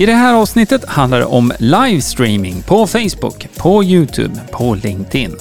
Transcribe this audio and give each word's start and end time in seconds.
I 0.00 0.06
det 0.06 0.12
här 0.12 0.34
avsnittet 0.34 0.84
handlar 0.84 1.18
det 1.18 1.24
om 1.24 1.52
livestreaming 1.58 2.62
på 2.62 2.86
Facebook, 2.86 3.48
på 3.56 3.84
YouTube, 3.84 4.40
på 4.50 4.74
LinkedIn. 4.74 5.36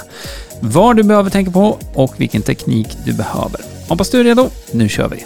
Vad 0.60 0.96
du 0.96 1.04
behöver 1.04 1.30
tänka 1.30 1.52
på 1.52 1.80
och 1.94 2.14
vilken 2.18 2.42
teknik 2.42 2.98
du 3.06 3.14
behöver. 3.14 3.62
Hoppas 3.88 4.10
du 4.10 4.20
är 4.20 4.24
redo. 4.24 4.50
Nu 4.72 4.90
kör 4.90 5.10
vi! 5.10 5.26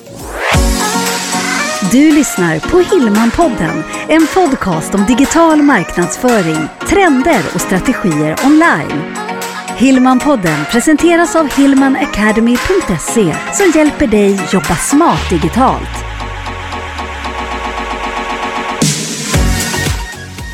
Du 1.91 2.11
lyssnar 2.11 2.59
på 2.59 2.96
Hillmanpodden, 2.96 3.83
en 4.09 4.27
podcast 4.33 4.96
om 4.96 5.05
digital 5.05 5.61
marknadsföring, 5.61 6.68
trender 6.89 7.41
och 7.55 7.61
strategier 7.61 8.36
online. 8.45 9.15
Hillmanpodden 9.77 10.65
presenteras 10.71 11.36
av 11.36 11.50
hillmanacademy.se 11.57 13.36
som 13.54 13.71
hjälper 13.75 14.07
dig 14.07 14.39
jobba 14.52 14.75
smart 14.75 15.29
digitalt. 15.29 16.12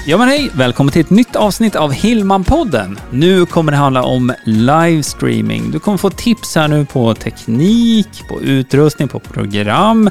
Ja 0.10 0.18
men 0.18 0.28
hej! 0.28 0.52
Välkommen 0.54 0.92
till 0.92 1.02
ett 1.02 1.10
nytt 1.10 1.36
avsnitt 1.36 1.76
av 1.76 1.94
Hillman-podden. 1.94 3.00
Nu 3.12 3.46
kommer 3.46 3.72
det 3.72 3.78
handla 3.78 4.04
om 4.04 4.34
livestreaming. 4.46 5.72
Du 5.72 5.80
kommer 5.80 5.98
få 5.98 6.10
tips 6.10 6.56
här 6.56 6.68
nu 6.68 6.86
på 6.86 7.14
teknik, 7.14 8.08
på 8.30 8.42
utrustning, 8.42 9.08
på 9.08 9.20
program. 9.20 10.10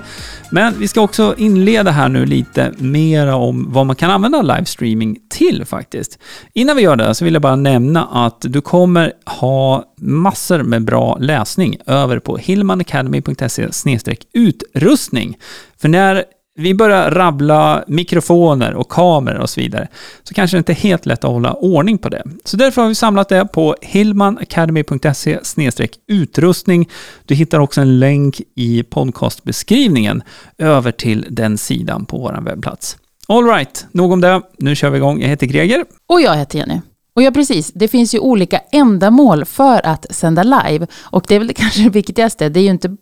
Men 0.50 0.78
vi 0.78 0.88
ska 0.88 1.00
också 1.00 1.34
inleda 1.38 1.90
här 1.90 2.08
nu 2.08 2.26
lite 2.26 2.72
mera 2.78 3.36
om 3.36 3.72
vad 3.72 3.86
man 3.86 3.96
kan 3.96 4.10
använda 4.10 4.42
livestreaming 4.42 5.18
till 5.30 5.64
faktiskt. 5.64 6.18
Innan 6.52 6.76
vi 6.76 6.82
gör 6.82 6.96
det 6.96 7.14
så 7.14 7.24
vill 7.24 7.34
jag 7.34 7.42
bara 7.42 7.56
nämna 7.56 8.04
att 8.04 8.40
du 8.40 8.60
kommer 8.60 9.12
ha 9.26 9.84
massor 10.00 10.62
med 10.62 10.84
bra 10.84 11.18
läsning 11.20 11.76
över 11.86 12.18
på 12.18 12.36
hillmanacademy.se 12.36 13.68
utrustning. 14.32 15.38
För 15.80 15.88
när 15.88 16.24
vi 16.58 16.74
börjar 16.74 17.10
rabbla 17.10 17.84
mikrofoner 17.86 18.74
och 18.74 18.88
kameror 18.88 19.38
och 19.38 19.50
så 19.50 19.60
vidare, 19.60 19.88
så 20.22 20.34
kanske 20.34 20.56
det 20.56 20.58
inte 20.58 20.72
är 20.72 20.74
helt 20.74 21.06
lätt 21.06 21.24
att 21.24 21.30
hålla 21.30 21.52
ordning 21.52 21.98
på 21.98 22.08
det. 22.08 22.22
Så 22.44 22.56
därför 22.56 22.82
har 22.82 22.88
vi 22.88 22.94
samlat 22.94 23.28
det 23.28 23.44
på 23.44 23.76
hillmanacademy.se 23.80 25.38
utrustning. 26.06 26.88
Du 27.24 27.34
hittar 27.34 27.58
också 27.58 27.80
en 27.80 27.98
länk 27.98 28.40
i 28.54 28.82
podcastbeskrivningen 28.82 30.22
över 30.58 30.92
till 30.92 31.26
den 31.30 31.58
sidan 31.58 32.06
på 32.06 32.18
vår 32.18 32.40
webbplats. 32.40 32.96
Alright, 33.28 33.86
nog 33.92 34.12
om 34.12 34.20
det. 34.20 34.42
Nu 34.58 34.76
kör 34.76 34.90
vi 34.90 34.96
igång. 34.96 35.20
Jag 35.20 35.28
heter 35.28 35.46
Greger. 35.46 35.84
Och 36.08 36.20
jag 36.20 36.36
heter 36.36 36.58
Jenny. 36.58 36.80
Och 37.18 37.22
ja, 37.22 37.30
precis. 37.30 37.72
Det 37.74 37.88
finns 37.88 38.14
ju 38.14 38.18
olika 38.18 38.60
ändamål 38.72 39.44
för 39.44 39.86
att 39.86 40.06
sända 40.10 40.42
live. 40.42 40.86
Och 41.00 41.24
det 41.28 41.34
är 41.34 41.38
väl 41.38 41.54
kanske 41.54 41.82
det 41.82 41.90
viktigaste. 41.90 42.48
Det 42.48 42.60
är 42.60 42.64
ju 42.64 42.70
inte, 42.70 42.96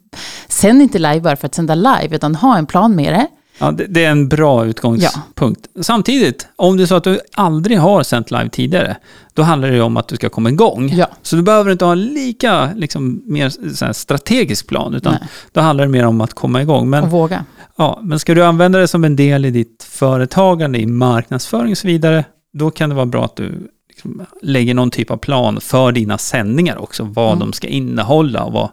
sänd 0.47 0.81
inte 0.81 0.99
live 0.99 1.21
bara 1.21 1.35
för 1.35 1.45
att 1.45 1.55
sända 1.55 1.75
live, 1.75 2.15
utan 2.15 2.35
ha 2.35 2.57
en 2.57 2.65
plan 2.65 2.95
med 2.95 3.13
det. 3.13 3.27
Ja, 3.57 3.71
det, 3.71 3.85
det 3.85 4.05
är 4.05 4.11
en 4.11 4.27
bra 4.27 4.65
utgångspunkt. 4.65 5.67
Ja. 5.73 5.83
Samtidigt, 5.83 6.47
om 6.55 6.77
du 6.77 6.87
sa 6.87 6.97
att 6.97 7.03
du 7.03 7.19
aldrig 7.33 7.79
har 7.79 8.03
sänt 8.03 8.31
live 8.31 8.49
tidigare, 8.49 8.97
då 9.33 9.41
handlar 9.41 9.67
det 9.67 9.75
ju 9.75 9.81
om 9.81 9.97
att 9.97 10.07
du 10.07 10.15
ska 10.15 10.29
komma 10.29 10.49
igång. 10.49 10.89
Ja. 10.89 11.07
Så 11.21 11.35
du 11.35 11.41
behöver 11.41 11.71
inte 11.71 11.85
ha 11.85 11.91
en 11.91 12.05
lika 12.05 12.69
liksom, 12.75 13.21
mer 13.25 13.93
strategisk 13.93 14.67
plan, 14.67 14.93
utan 14.93 15.13
Nej. 15.13 15.29
då 15.51 15.61
handlar 15.61 15.85
det 15.85 15.91
mer 15.91 16.05
om 16.05 16.21
att 16.21 16.33
komma 16.33 16.61
igång. 16.61 16.89
Men, 16.89 17.03
och 17.03 17.11
våga. 17.11 17.45
Ja, 17.75 17.99
men 18.03 18.19
ska 18.19 18.33
du 18.33 18.43
använda 18.43 18.79
det 18.79 18.87
som 18.87 19.03
en 19.03 19.15
del 19.15 19.45
i 19.45 19.51
ditt 19.51 19.83
företagande, 19.89 20.79
i 20.79 20.85
marknadsföring 20.85 21.71
och 21.71 21.77
så 21.77 21.87
vidare, 21.87 22.25
då 22.53 22.71
kan 22.71 22.89
det 22.89 22.95
vara 22.95 23.05
bra 23.05 23.25
att 23.25 23.35
du 23.35 23.69
liksom 23.89 24.25
lägger 24.41 24.73
någon 24.73 24.91
typ 24.91 25.11
av 25.11 25.17
plan 25.17 25.61
för 25.61 25.91
dina 25.91 26.17
sändningar 26.17 26.77
också, 26.77 27.03
vad 27.03 27.27
mm. 27.27 27.39
de 27.39 27.53
ska 27.53 27.67
innehålla 27.67 28.43
och 28.43 28.53
vad 28.53 28.69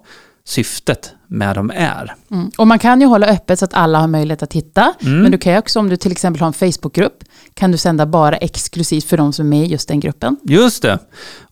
syftet 0.47 1.15
med 1.27 1.57
dem 1.57 1.71
är. 1.75 2.15
Mm. 2.31 2.51
Och 2.59 2.67
man 2.67 2.79
kan 2.79 3.01
ju 3.01 3.07
hålla 3.07 3.27
öppet 3.27 3.59
så 3.59 3.65
att 3.65 3.75
alla 3.75 3.99
har 3.99 4.09
möjlighet 4.09 4.43
att 4.43 4.51
titta. 4.51 4.95
Mm. 5.01 5.23
Men 5.23 5.33
du 5.33 5.39
kan 5.39 5.53
ju 5.53 5.59
också, 5.59 5.79
om 5.79 5.89
du 5.89 5.97
till 5.97 6.13
exempel 6.13 6.41
har 6.41 6.47
en 6.47 6.53
Facebookgrupp, 6.53 7.25
kan 7.55 7.73
du 7.73 7.79
sända 7.79 8.07
bara 8.07 8.37
exklusivt 8.37 9.05
för 9.05 9.17
de 9.17 9.33
som 9.33 9.47
är 9.47 9.51
med 9.51 9.67
i 9.67 9.71
just 9.71 9.89
den 9.89 10.01
gruppen. 10.01 10.37
Just 10.43 10.83
det. 10.83 10.99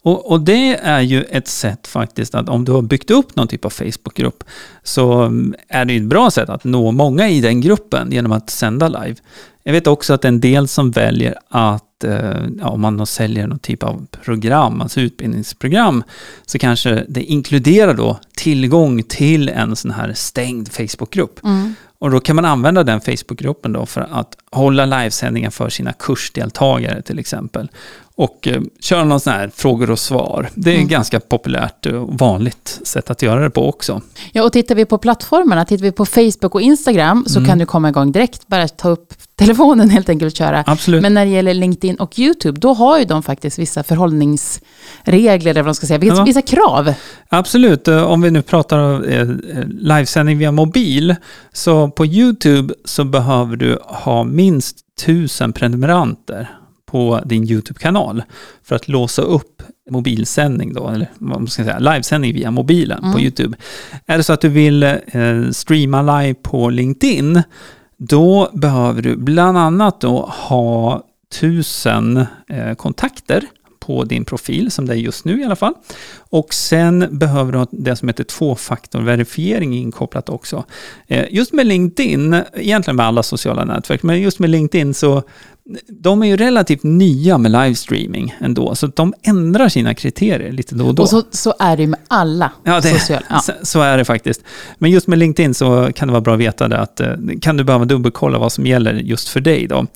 Och, 0.03 0.31
och, 0.31 0.41
det 0.41 0.77
är 0.77 1.01
ju 1.01 1.23
ett 1.23 1.49
sätt 1.49 1.87
faktiskt 1.87 2.35
att 2.35 2.49
om 2.49 2.65
du 2.65 2.73
har 2.73 2.83
byggt 2.83 3.11
upp 3.11 3.37
någon 3.37 3.49
typ 3.49 3.65
av 3.65 3.71
Facebookgrupp 3.71 4.45
så 4.83 5.31
är 5.69 5.85
det 5.85 5.93
ju 5.93 6.01
ett 6.01 6.09
bra 6.09 6.31
sätt 6.31 6.49
att 6.49 6.65
nå 6.65 6.93
många 6.93 7.29
i 7.29 7.41
den 7.41 7.61
gruppen 7.61 8.13
genom 8.13 8.33
att 8.33 8.51
sända 8.51 8.89
live. 8.89 9.17
Jag 9.63 9.73
vet 9.73 9.87
också 9.87 10.15
att 10.15 10.25
en 10.25 10.41
del 10.41 10.69
som 10.69 10.91
väljer 10.91 11.35
att, 11.49 11.85
eh, 12.05 12.43
ja, 12.59 12.69
om 12.69 12.81
man 12.81 12.97
då 12.97 13.07
säljer 13.07 13.47
någon 13.47 13.59
typ 13.59 13.83
av 13.83 14.07
program, 14.25 14.81
alltså 14.81 15.01
utbildningsprogram, 15.01 16.05
så 16.47 16.59
kanske 16.59 17.05
det 17.09 17.23
inkluderar 17.23 17.95
då 17.95 18.19
tillgång 18.37 19.03
till 19.03 19.49
en 19.49 19.77
sån 19.77 19.91
här 19.91 20.13
stängd 20.13 20.73
Facebookgrupp. 20.73 21.45
Mm. 21.45 21.75
Och 21.99 22.11
då 22.11 22.21
kan 22.21 22.37
man 22.37 22.45
använda 22.45 22.85
den 22.85 23.01
Facebookgruppen 23.01 23.73
då 23.73 23.87
för 23.87 24.01
att 24.11 24.37
hålla 24.53 24.87
livesändningar 24.87 25.51
för 25.51 25.69
sina 25.69 25.93
kursdeltagare 25.93 27.03
till 27.03 27.19
exempel 27.19 27.69
och 28.15 28.49
eh, 28.49 28.63
köra 28.81 29.05
någon 29.05 29.21
sån 29.21 29.33
här 29.33 29.51
frågor 29.55 29.91
och 29.91 29.99
svar. 29.99 30.49
Det 30.55 30.71
är 30.71 30.75
mm. 30.75 30.89
ganska 30.89 31.21
populärt 31.21 31.87
och 31.87 32.19
vanligt 32.19 32.81
sätt 32.85 33.11
att 33.11 33.23
göra 33.23 33.41
det 33.41 33.51
på 33.51 33.69
också. 33.69 34.01
Ja, 34.33 34.43
och 34.43 34.53
tittar 34.53 34.75
vi 34.75 34.85
på 34.85 34.99
plattformarna, 34.99 35.65
tittar 35.65 35.83
vi 35.83 35.93
på 35.93 36.07
Facebook 36.07 36.55
och 36.55 36.61
Instagram 36.61 37.25
så 37.27 37.39
mm. 37.39 37.49
kan 37.49 37.59
du 37.59 37.67
komma 37.67 37.89
igång 37.89 38.13
direkt, 38.13 38.49
bara 38.49 38.69
ta 38.69 38.89
upp 38.89 39.15
telefonen 39.37 39.91
helt 39.91 40.09
enkelt 40.09 40.33
och 40.33 40.37
köra. 40.37 40.65
Absolut. 40.67 41.03
Men 41.03 41.15
när 41.15 41.25
det 41.25 41.31
gäller 41.31 41.55
LinkedIn 41.55 41.97
och 41.97 42.19
YouTube, 42.19 42.61
då 42.61 42.75
har 42.75 42.99
ju 42.99 43.05
de 43.05 43.23
faktiskt 43.23 43.59
vissa 43.59 43.83
förhållningsregler, 43.83 45.51
eller 45.51 45.63
vad 45.63 45.67
man 45.67 45.75
ska 45.75 45.87
säga, 45.87 45.99
vissa, 45.99 46.17
ja. 46.17 46.25
vissa 46.25 46.43
krav. 46.43 46.95
Absolut, 47.29 47.89
eh, 47.89 48.03
om 48.03 48.23
vi 48.23 48.31
nu 48.31 48.43
pratar 48.43 49.11
eh, 49.11 49.27
livesändning 49.69 50.39
via 50.39 50.53
mobil, 50.53 51.17
så 51.53 51.89
på 51.89 52.07
YouTube 52.07 52.75
så 52.85 53.05
behöver 53.05 53.57
du 53.57 53.79
ha 53.85 54.25
minst 54.43 54.77
tusen 55.07 55.53
prenumeranter 55.53 56.49
på 56.87 57.21
din 57.25 57.51
YouTube-kanal 57.51 58.23
för 58.63 58.77
att 58.77 58.89
låsa 58.89 59.23
upp 59.23 59.63
mobilsändning 59.91 60.75
då, 60.75 60.89
eller 60.89 61.11
vad 61.19 61.41
man 61.41 61.49
ska 61.49 61.65
säga, 61.65 61.79
livesändning 61.79 62.35
via 62.35 62.51
mobilen 62.51 62.99
mm. 62.99 63.13
på 63.13 63.21
YouTube. 63.21 63.57
Är 64.07 64.17
det 64.17 64.23
så 64.23 64.33
att 64.33 64.41
du 64.41 64.49
vill 64.49 64.83
eh, 64.83 65.51
streama 65.53 66.03
live 66.03 66.35
på 66.35 66.71
LinkedIn, 66.71 67.43
då 67.97 68.51
behöver 68.53 69.03
du 69.03 69.17
bland 69.17 69.59
annat 69.59 70.01
då 70.01 70.21
ha 70.27 71.03
tusen 71.41 72.27
eh, 72.49 72.75
kontakter 72.75 73.45
på 73.83 74.05
din 74.05 74.25
profil, 74.25 74.71
som 74.71 74.87
det 74.87 74.93
är 74.93 74.97
just 74.97 75.25
nu 75.25 75.41
i 75.41 75.45
alla 75.45 75.57
fall. 75.57 75.75
Och 76.31 76.55
sen 76.55 77.09
behöver 77.11 77.53
du 77.53 77.59
ha 77.59 77.67
det 77.71 77.97
som 77.97 78.09
heter 78.09 78.25
tvåfaktorverifiering 78.25 79.75
inkopplat 79.75 80.29
också. 80.29 80.65
Eh, 81.07 81.27
just 81.31 81.53
med 81.53 81.67
LinkedIn, 81.67 82.37
egentligen 82.55 82.97
med 82.97 83.07
alla 83.07 83.23
sociala 83.23 83.65
nätverk, 83.65 84.03
men 84.03 84.21
just 84.21 84.39
med 84.39 84.51
LinkedIn 84.51 84.95
så 84.95 85.23
de 85.89 86.23
är 86.23 86.27
ju 86.27 86.37
relativt 86.37 86.83
nya 86.83 87.39
med 87.39 87.51
livestreaming 87.51 88.35
ändå, 88.41 88.75
så 88.75 88.87
de 88.87 89.15
ändrar 89.23 89.69
sina 89.69 89.95
kriterier 89.95 90.53
lite 90.53 90.75
då 90.75 90.87
och 90.87 90.95
då. 90.95 91.03
Och 91.03 91.09
så, 91.09 91.23
så 91.31 91.55
är 91.59 91.77
det 91.77 91.83
ju 91.83 91.89
med 91.89 92.01
alla 92.09 92.53
ja, 92.65 92.81
det, 92.81 92.89
sociala. 92.89 93.27
Ja. 93.31 93.41
Så, 93.41 93.53
så, 93.63 93.81
är 93.81 93.99
det 93.99 94.05
faktiskt. 94.05 94.45
Men 94.79 94.91
just 94.91 95.07
med 95.07 95.19
LinkedIn 95.19 95.55
så 95.55 95.91
kan 95.95 96.09
det 96.09 96.13
vara 96.13 96.21
bra 96.21 96.35
att 96.35 96.41
veta 96.41 96.69
det 96.69 96.79
att 96.79 97.01
eh, 97.01 97.15
kan 97.41 97.57
du 97.57 97.65
behöva 97.65 97.85
dubbelkolla 97.85 98.39
vad 98.39 98.53
som 98.53 98.67
gäller 98.67 98.95
just 98.95 99.29
för 99.29 99.41
dig 99.41 99.67
då. 99.67 99.87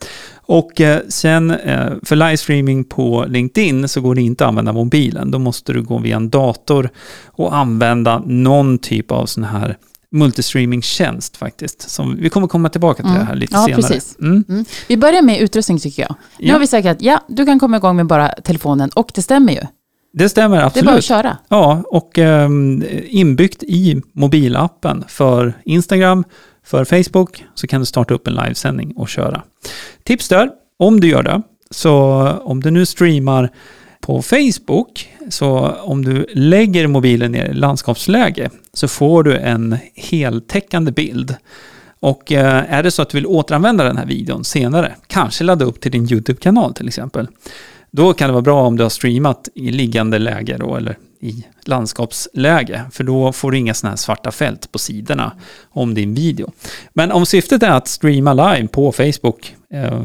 Och 0.48 0.80
eh, 0.80 1.00
sen 1.08 1.50
eh, 1.50 1.92
för 2.02 2.16
livestreaming 2.16 2.84
på 2.84 3.24
LinkedIn 3.28 3.88
så 3.88 4.00
går 4.00 4.14
det 4.14 4.22
inte 4.22 4.44
att 4.44 4.48
använda 4.48 4.72
mobilen. 4.72 5.30
Då 5.30 5.38
måste 5.38 5.72
du 5.72 5.82
gå 5.82 5.98
via 5.98 6.16
en 6.16 6.30
dator 6.30 6.90
och 7.26 7.56
använda 7.56 8.22
någon 8.26 8.78
typ 8.78 9.10
av 9.10 9.26
sån 9.26 9.44
här 9.44 9.76
multistreamingtjänst 10.12 11.36
faktiskt. 11.36 11.90
Som, 11.90 12.16
vi 12.16 12.30
kommer 12.30 12.46
komma 12.46 12.68
tillbaka 12.68 13.02
till 13.02 13.10
mm. 13.10 13.20
det 13.20 13.26
här 13.26 13.34
lite 13.34 13.54
ja, 13.54 13.64
senare. 13.64 13.82
Precis. 13.82 14.18
Mm. 14.18 14.44
Mm. 14.48 14.64
Vi 14.88 14.96
börjar 14.96 15.22
med 15.22 15.40
utrustning 15.40 15.78
tycker 15.78 16.02
jag. 16.02 16.14
Nu 16.38 16.46
ja. 16.46 16.52
har 16.52 16.60
vi 16.60 16.66
sagt 16.66 16.86
att 16.86 17.02
ja, 17.02 17.24
du 17.28 17.46
kan 17.46 17.58
komma 17.58 17.76
igång 17.76 17.96
med 17.96 18.06
bara 18.06 18.28
telefonen 18.28 18.90
och 18.94 19.10
det 19.14 19.22
stämmer 19.22 19.52
ju. 19.52 19.60
Det 20.12 20.28
stämmer 20.28 20.56
absolut. 20.56 20.74
Det 20.74 20.90
är 20.90 20.92
bara 20.92 20.98
att 20.98 21.04
köra. 21.04 21.38
Ja, 21.48 21.82
och 21.86 22.18
um, 22.18 22.84
inbyggt 23.06 23.62
i 23.62 24.02
mobilappen 24.12 25.04
för 25.08 25.54
Instagram, 25.64 26.24
för 26.64 26.84
Facebook, 26.84 27.44
så 27.54 27.66
kan 27.66 27.80
du 27.80 27.86
starta 27.86 28.14
upp 28.14 28.26
en 28.26 28.34
livesändning 28.34 28.92
och 28.96 29.08
köra. 29.08 29.42
Tips 30.04 30.28
där, 30.28 30.50
om 30.78 31.00
du 31.00 31.08
gör 31.08 31.22
det, 31.22 31.42
så 31.70 31.92
om 32.42 32.60
du 32.60 32.70
nu 32.70 32.86
streamar 32.86 33.50
på 34.06 34.22
Facebook, 34.22 35.08
så 35.28 35.76
om 35.80 36.04
du 36.04 36.26
lägger 36.34 36.86
mobilen 36.86 37.32
ner 37.32 37.44
i 37.44 37.54
landskapsläge 37.54 38.50
så 38.72 38.88
får 38.88 39.22
du 39.22 39.36
en 39.36 39.78
heltäckande 39.94 40.92
bild. 40.92 41.36
Och 42.00 42.32
eh, 42.32 42.72
är 42.72 42.82
det 42.82 42.90
så 42.90 43.02
att 43.02 43.08
du 43.08 43.16
vill 43.16 43.26
återanvända 43.26 43.84
den 43.84 43.96
här 43.96 44.06
videon 44.06 44.44
senare, 44.44 44.94
kanske 45.06 45.44
ladda 45.44 45.64
upp 45.64 45.80
till 45.80 45.92
din 45.92 46.12
YouTube-kanal 46.12 46.74
till 46.74 46.88
exempel, 46.88 47.28
då 47.90 48.12
kan 48.12 48.28
det 48.28 48.32
vara 48.32 48.42
bra 48.42 48.66
om 48.66 48.76
du 48.76 48.82
har 48.82 48.90
streamat 48.90 49.48
i 49.54 49.70
liggande 49.70 50.18
läge 50.18 50.56
då, 50.58 50.76
eller 50.76 50.96
i 51.20 51.44
landskapsläge, 51.64 52.84
för 52.92 53.04
då 53.04 53.32
får 53.32 53.50
du 53.50 53.58
inga 53.58 53.74
sådana 53.74 53.90
här 53.90 53.96
svarta 53.96 54.30
fält 54.30 54.72
på 54.72 54.78
sidorna 54.78 55.32
om 55.70 55.94
din 55.94 56.14
video. 56.14 56.52
Men 56.92 57.12
om 57.12 57.26
syftet 57.26 57.62
är 57.62 57.70
att 57.70 57.88
streama 57.88 58.34
live 58.34 58.68
på 58.68 58.92
Facebook, 58.92 59.54
eh, 59.72 60.02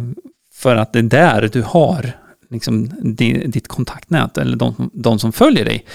för 0.53 0.75
att 0.75 0.93
det 0.93 0.99
är 0.99 1.03
där 1.03 1.49
du 1.53 1.61
har 1.61 2.20
liksom, 2.51 2.91
ditt 3.47 3.67
kontaktnät 3.67 4.37
eller 4.37 4.57
de, 4.57 4.89
de 4.93 5.19
som 5.19 5.31
följer 5.31 5.65
dig, 5.65 5.85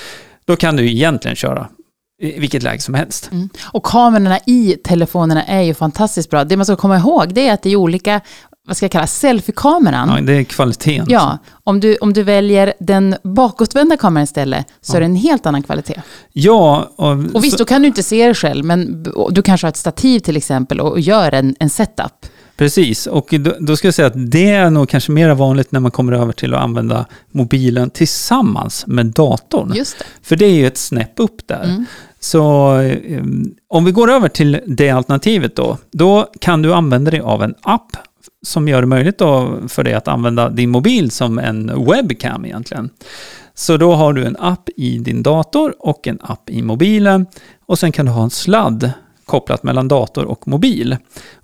då 0.45 0.57
kan 0.57 0.77
du 0.77 0.91
egentligen 0.91 1.37
köra 1.37 1.69
i 2.23 2.41
vilket 2.41 2.63
läge 2.63 2.81
som 2.83 2.95
helst. 2.95 3.29
Mm. 3.33 3.49
Och 3.65 3.83
kamerorna 3.85 4.39
i 4.47 4.77
telefonerna 4.85 5.45
är 5.45 5.63
ju 5.63 5.75
fantastiskt 5.75 6.31
bra. 6.31 6.45
Det 6.45 6.57
man 6.57 6.67
ska 6.67 6.77
komma 6.77 6.97
ihåg 6.97 7.35
det 7.35 7.49
är 7.49 7.53
att 7.55 7.63
det 7.63 7.71
är 7.71 7.77
olika 7.77 8.21
vad 8.69 8.77
ska 8.77 8.85
jag 8.85 8.91
kalla, 8.93 9.07
selfie-kameran. 9.07 10.09
Ja, 10.09 10.21
det 10.21 10.33
är 10.33 10.45
kvaliteten. 10.45 11.07
Ja, 11.09 11.39
om 11.65 11.81
du, 11.81 11.97
om 11.97 12.13
du 12.13 12.23
väljer 12.23 12.73
den 12.81 13.17
bakåtvända 13.23 13.97
kameran 13.97 14.25
istället 14.25 14.67
så 14.81 14.93
Ja. 14.93 14.97
är 14.97 15.01
det 15.01 15.05
en 15.07 15.17
helt 15.17 15.47
annan 15.47 15.63
kvalitet. 15.63 16.01
Ja, 16.33 16.91
och, 16.97 17.11
Och 17.35 17.45
visst, 17.45 17.51
så, 17.51 17.57
då 17.59 17.65
kan 17.65 17.83
du 17.83 17.89
inte 17.89 18.03
se 18.03 18.27
det 18.29 18.35
själv, 18.35 18.65
men 18.65 19.07
du 19.31 19.43
kanske 19.43 19.67
har 19.67 19.69
ett 19.69 19.77
stativ 19.77 20.21
till 20.21 20.37
exempel 20.37 20.81
och, 20.81 20.91
och 20.91 21.01
gör 21.01 21.33
en, 21.35 21.57
en 21.59 21.71
setup. 21.71 22.27
Precis. 22.57 23.07
Och 23.07 23.35
då, 23.41 23.55
då 23.61 23.77
ska 23.77 23.87
jag 23.87 23.95
säga 23.95 24.07
att 24.09 24.31
det 24.31 24.51
är 24.51 24.71
nog 24.71 24.89
kanske 24.89 25.13
mer 25.13 25.35
vanligt 25.35 25.73
när 25.73 25.81
man 25.81 25.91
kommer 25.91 26.13
över 26.13 26.33
till 26.33 26.55
att 26.55 26.61
använda 26.61 27.07
mobilen 27.31 27.91
tillsammans 27.91 28.87
med 28.87 29.07
datorn. 29.07 29.73
Just 29.75 29.99
det. 29.99 30.05
För 30.23 30.37
det 30.37 30.45
är 30.45 30.55
ju 30.55 30.67
ett 30.67 30.79
snäpp 30.79 31.13
upp 31.17 31.47
där. 31.47 31.65
Mm. 31.65 31.85
Så 32.21 32.75
eh, 32.81 33.23
om 33.69 33.85
vi 33.85 33.93
går 33.93 34.11
över 34.11 34.29
till 34.29 34.61
det 34.67 34.91
alternativet 34.91 35.57
då, 35.57 35.79
då 35.91 36.31
kan 36.41 36.63
du 36.63 36.75
använda 36.75 37.11
dig 37.11 37.21
av 37.21 37.43
en 37.43 37.55
app 37.63 37.97
som 38.43 38.69
gör 38.69 38.81
det 38.81 38.87
möjligt 38.87 39.19
då 39.19 39.59
för 39.69 39.85
dig 39.85 39.95
att 39.95 40.09
använda 40.09 40.49
din 40.49 40.71
mobil 40.71 41.11
som 41.11 41.39
en 41.39 41.85
webcam 41.87 42.45
egentligen. 42.45 42.91
Så 43.55 43.77
då 43.77 43.95
har 43.95 44.13
du 44.13 44.25
en 44.25 44.37
app 44.37 44.69
i 44.77 44.99
din 44.99 45.23
dator 45.23 45.75
och 45.79 46.07
en 46.07 46.19
app 46.23 46.51
i 46.51 46.63
mobilen 46.63 47.27
och 47.67 47.79
sen 47.79 47.93
kan 47.93 48.07
du 48.07 48.13
ha 48.13 48.23
en 48.23 48.31
sladd 48.31 48.91
kopplat 49.27 49.63
mellan 49.63 49.89
dator 49.89 50.25
och 50.25 50.49
mobil. 50.49 50.97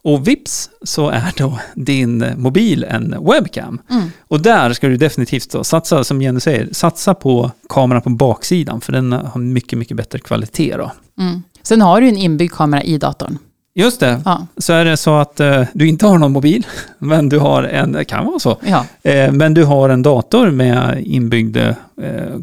Och 0.02 0.28
vips 0.28 0.70
så 0.82 1.08
är 1.08 1.32
då 1.36 1.58
din 1.74 2.24
mobil 2.36 2.84
en 2.84 3.16
webcam. 3.24 3.80
Mm. 3.90 4.10
Och 4.28 4.40
där 4.42 4.72
ska 4.72 4.88
du 4.88 4.96
definitivt 4.96 5.50
då 5.50 5.64
satsa, 5.64 6.04
som 6.04 6.22
Jenny 6.22 6.40
säger, 6.40 6.68
satsa 6.72 7.14
på 7.14 7.50
kameran 7.68 8.02
på 8.02 8.10
baksidan 8.10 8.80
för 8.80 8.92
den 8.92 9.12
har 9.12 9.40
mycket, 9.40 9.78
mycket 9.78 9.96
bättre 9.96 10.18
kvalitet 10.18 10.76
då. 10.76 10.92
Mm. 11.18 11.42
Sen 11.62 11.80
har 11.80 12.00
du 12.00 12.08
en 12.08 12.16
inbyggd 12.16 12.52
kamera 12.52 12.82
i 12.82 12.98
datorn. 12.98 13.38
Just 13.74 14.00
det, 14.00 14.22
Ja, 14.24 14.46
så 14.56 14.72
är 14.72 14.84
det 14.84 14.96
så 14.96 15.14
att 15.14 15.40
eh, 15.40 15.64
du 15.72 15.88
inte 15.88 16.06
har 16.06 16.18
någon 16.18 16.32
mobil, 16.32 16.66
men 16.98 17.28
du 17.28 17.38
har 17.38 17.62
en, 17.62 17.92
det 17.92 18.04
kan 18.04 18.26
vara 18.26 18.38
så, 18.38 18.56
ja. 18.66 18.86
eh, 19.10 19.32
men 19.32 19.54
du 19.54 19.64
har 19.64 19.88
en 19.88 20.02
dator 20.02 20.50
med 20.50 21.02
inbyggd 21.06 21.56
eh, 21.56 21.72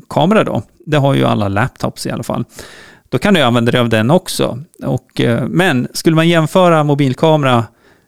kamera 0.09 0.43
då. 0.43 0.61
Det 0.85 0.97
har 0.97 1.13
ju 1.13 1.25
alla 1.25 1.47
laptops 1.47 2.05
i 2.05 2.11
alla 2.11 2.23
fall. 2.23 2.45
Då 3.09 3.17
kan 3.17 3.33
du 3.33 3.41
använda 3.41 3.71
dig 3.71 3.81
av 3.81 3.89
den 3.89 4.11
också. 4.11 4.63
Och, 4.83 5.21
eh, 5.21 5.47
men 5.47 5.87
skulle 5.93 6.15
man 6.15 6.29
jämföra 6.29 6.83
mobilkamera 6.83 7.65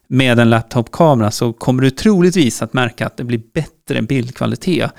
med 0.08 0.40
en 0.40 0.50
laptopkamera 0.50 1.32
så 1.32 1.54
kommer 1.54 1.84
du 1.84 1.90
troligtvis 1.90 2.62
att 2.62 2.74
märka 2.74 3.06
att 3.06 3.18
det 3.18 3.24
blir 3.24 3.42
bättre 3.54 4.02
bildkvalitet 4.02 4.92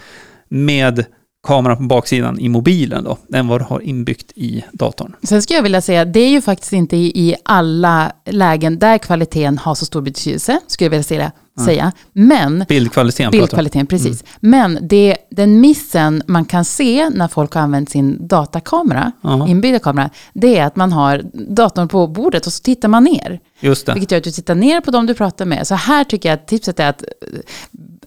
med 0.49 1.05
kameran 1.43 1.77
på 1.77 1.83
baksidan 1.83 2.41
i 2.41 2.49
mobilen 2.49 3.05
då, 3.05 3.19
än 3.35 3.49
vad 3.49 3.61
du 3.61 3.65
har 3.65 3.81
inbyggt 3.81 4.33
i 4.35 4.65
datorn. 4.73 5.17
Sen 5.23 5.43
skulle 5.43 5.57
jag 5.59 5.63
vilja 5.63 5.81
säga, 5.81 6.05
det 6.05 6.21
är 6.21 6.29
ju 6.29 6.41
faktiskt 6.41 6.73
inte 6.73 6.97
i, 6.97 7.35
alla 7.45 8.13
lägen 8.25 8.79
där 8.79 8.99
kvaliteten 8.99 9.59
har 9.59 9.75
så 9.75 9.87
stor 9.87 10.01
betydelse, 10.01 10.61
skulle 10.67 10.87
jag 10.87 10.91
vilja 10.91 11.03
säga. 11.03 11.33
säga. 11.65 11.93
Men 12.13 12.65
Bildkvaliteten. 12.69 13.31
Bildkvaliteten, 13.31 13.87
precis. 13.87 14.25
Men 14.41 14.79
det, 14.83 15.17
den 15.31 15.61
missen 15.61 16.23
man 16.27 16.45
kan 16.45 16.65
se 16.65 17.11
när 17.11 17.29
folk 17.29 17.55
har 17.55 17.61
använt 17.61 17.91
sin 17.91 18.27
datakamera, 18.29 19.13
Ja. 19.21 19.49
inbyggda 19.49 19.79
kamera, 19.79 20.11
det 20.33 20.59
är 20.59 20.65
att 20.67 20.77
man 20.77 20.93
har 20.93 21.23
datorn 21.35 21.89
på 21.89 22.07
bordet 22.07 22.47
och 22.47 22.53
så 22.53 22.63
tittar 22.63 22.89
man 22.89 23.05
ner. 23.05 23.41
Just 23.61 23.87
det. 23.87 23.93
Vilket 23.95 24.11
gör 24.11 24.19
att 24.19 24.25
du 24.25 24.31
tittar 24.31 24.55
ner 24.55 24.81
på 24.81 24.91
dem 24.91 25.07
du 25.07 25.15
pratar 25.15 25.45
med. 25.45 25.67
Så 25.67 25.75
här 25.75 26.05
tycker 26.05 26.29
jag 26.29 26.35
att 26.37 26.47
tipset 26.49 26.81
är 26.81 26.89
att 26.89 27.03
eh, 27.03 27.09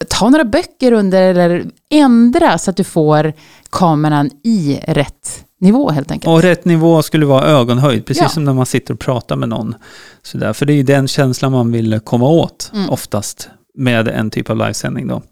ta 0.08 0.28
några 0.28 0.44
böcker 0.44 0.92
under 0.92 1.22
eller 1.22 1.64
ändra 1.90 2.58
så 2.58 2.70
att 2.70 2.76
du 2.76 2.84
får 2.84 3.32
kameran 3.70 4.30
i 4.44 4.80
rätt 4.86 5.44
nivå 5.60 5.90
helt 5.90 6.10
enkelt. 6.10 6.28
Och 6.28 6.42
rätt 6.42 6.64
nivå 6.64 7.02
skulle 7.02 7.26
vara 7.26 7.44
ögonhöjd, 7.46 8.06
precis 8.06 8.22
Ja. 8.22 8.28
som 8.28 8.44
när 8.44 8.52
man 8.52 8.66
sitter 8.66 8.94
och 8.94 9.00
pratar 9.00 9.36
med 9.36 9.48
någon. 9.48 9.74
Sådär. 10.22 10.52
För 10.52 10.66
det 10.66 10.72
är 10.72 10.74
ju 10.76 10.82
den 10.82 11.08
känslan 11.08 11.52
man 11.52 11.72
vill 11.72 12.00
komma 12.04 12.28
åt 12.28 12.70
Mm. 12.74 12.90
oftast 12.90 13.48
med 13.74 14.08
en 14.08 14.30
typ 14.30 14.50
av 14.50 14.56
livesändning. 14.56 15.08
Då. 15.08 15.22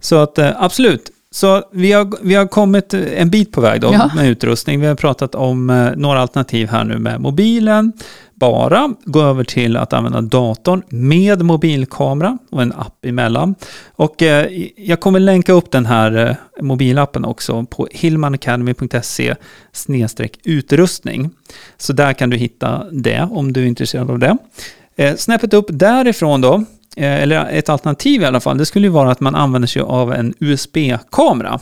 Så 0.00 0.16
att 0.16 0.38
eh, 0.38 0.50
absolut, 0.62 1.10
så 1.32 1.62
vi 1.72 1.92
har, 1.92 2.12
vi 2.22 2.34
har 2.34 2.46
kommit 2.46 2.94
en 2.94 3.30
bit 3.30 3.52
på 3.52 3.60
väg 3.60 3.80
då 3.80 3.90
Ja. 3.92 4.10
med 4.16 4.28
utrustning. 4.28 4.80
Vi 4.80 4.86
har 4.86 4.94
pratat 4.94 5.34
om 5.34 5.70
eh, 5.70 5.90
några 5.96 6.20
alternativ 6.20 6.68
här 6.68 6.84
nu 6.84 6.98
med 6.98 7.20
mobilen, 7.20 7.92
bara 8.40 8.94
gå 9.04 9.22
över 9.22 9.44
till 9.44 9.76
att 9.76 9.92
använda 9.92 10.20
datorn 10.20 10.82
med 10.88 11.42
mobilkamera 11.42 12.38
och 12.50 12.62
en 12.62 12.72
app 12.72 13.04
emellan. 13.04 13.54
Och 13.88 14.22
eh, 14.22 14.46
jag 14.76 15.00
kommer 15.00 15.20
länka 15.20 15.52
upp 15.52 15.70
den 15.70 15.86
här 15.86 16.16
eh, 16.16 16.62
mobilappen 16.62 17.24
också 17.24 17.64
på 17.64 17.88
hillmanacademy.se 17.90 19.34
utrustning. 20.44 21.30
Så 21.76 21.92
där 21.92 22.12
kan 22.12 22.30
du 22.30 22.36
hitta 22.36 22.84
det 22.92 23.28
om 23.30 23.52
du 23.52 23.62
är 23.62 23.66
intresserad 23.66 24.10
av 24.10 24.18
det. 24.18 24.36
Eh, 24.96 25.16
snäppet 25.16 25.54
upp 25.54 25.66
därifrån 25.68 26.40
då, 26.40 26.64
eller 26.96 27.46
ett 27.50 27.68
alternativ 27.68 28.22
i 28.22 28.24
alla 28.24 28.40
fall, 28.40 28.58
det 28.58 28.66
skulle 28.66 28.86
ju 28.86 28.92
vara 28.92 29.10
att 29.10 29.20
man 29.20 29.34
använder 29.34 29.68
sig 29.68 29.82
av 29.82 30.12
en 30.12 30.34
USB-kamera. 30.38 31.60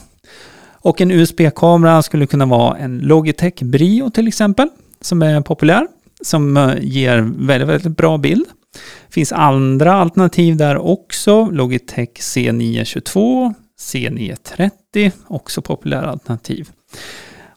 Och 0.81 1.01
en 1.01 1.11
USB-kamera 1.11 2.01
skulle 2.01 2.27
kunna 2.27 2.45
vara 2.45 2.77
en 2.77 2.99
Logitech 2.99 3.59
Brio 3.61 4.09
till 4.09 4.27
exempel, 4.27 4.69
som 5.01 5.21
är 5.21 5.41
populär, 5.41 5.87
som 6.23 6.57
eh, 6.57 6.75
ger 6.81 7.17
väldigt, 7.37 7.69
väldigt 7.69 7.97
bra 7.97 8.17
bild. 8.17 8.45
Det 9.07 9.13
finns 9.13 9.31
andra 9.31 9.93
alternativ 9.93 10.57
där 10.57 10.77
också, 10.77 11.45
Logitech 11.45 12.09
C922, 12.09 13.53
C930, 13.79 15.11
också 15.27 15.61
populära 15.61 16.09
alternativ. 16.09 16.69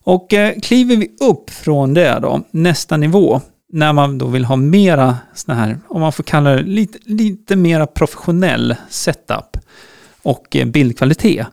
Och 0.04 0.34
eh, 0.34 0.60
kliver 0.62 0.96
vi 0.96 1.10
upp 1.20 1.50
från 1.50 1.94
det 1.94 2.18
då, 2.22 2.40
nästa 2.50 2.96
nivå, 2.96 3.40
när 3.72 3.92
man 3.92 4.18
då 4.18 4.26
vill 4.26 4.44
ha 4.44 4.56
mera 4.56 5.16
sådana 5.34 5.60
här, 5.60 5.78
om 5.88 6.00
man 6.00 6.12
får 6.12 6.22
kalla 6.22 6.50
det 6.50 6.62
lite, 6.62 6.98
lite 7.04 7.56
mera 7.56 7.86
professionell 7.86 8.76
setup 8.88 9.56
och 10.22 10.56
eh, 10.56 10.66
bildkvalitet, 10.66 11.46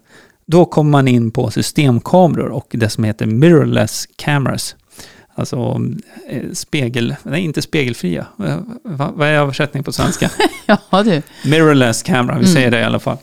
då 0.45 0.65
kommer 0.65 0.91
man 0.91 1.07
in 1.07 1.31
på 1.31 1.51
systemkameror 1.51 2.49
och 2.49 2.67
det 2.71 2.89
som 2.89 3.03
heter 3.03 3.25
mirrorless 3.25 4.05
cameras. 4.15 4.75
Alltså 5.35 5.81
eh, 6.29 6.43
spegel, 6.53 7.15
nej 7.23 7.41
inte 7.43 7.61
spegelfria, 7.61 8.25
Eh, 8.45 8.57
va, 8.83 9.11
vad 9.15 9.27
är 9.27 9.33
översättningen 9.33 9.83
på 9.83 9.91
svenska? 9.91 10.31
Ja 10.91 11.03
du. 11.03 11.21
Mirrorless 11.45 12.03
camera, 12.03 12.35
vi 12.35 12.41
Mm. 12.43 12.53
säger 12.53 12.71
det 12.71 12.79
i 12.79 12.83
alla 12.83 12.99
fall. 12.99 13.17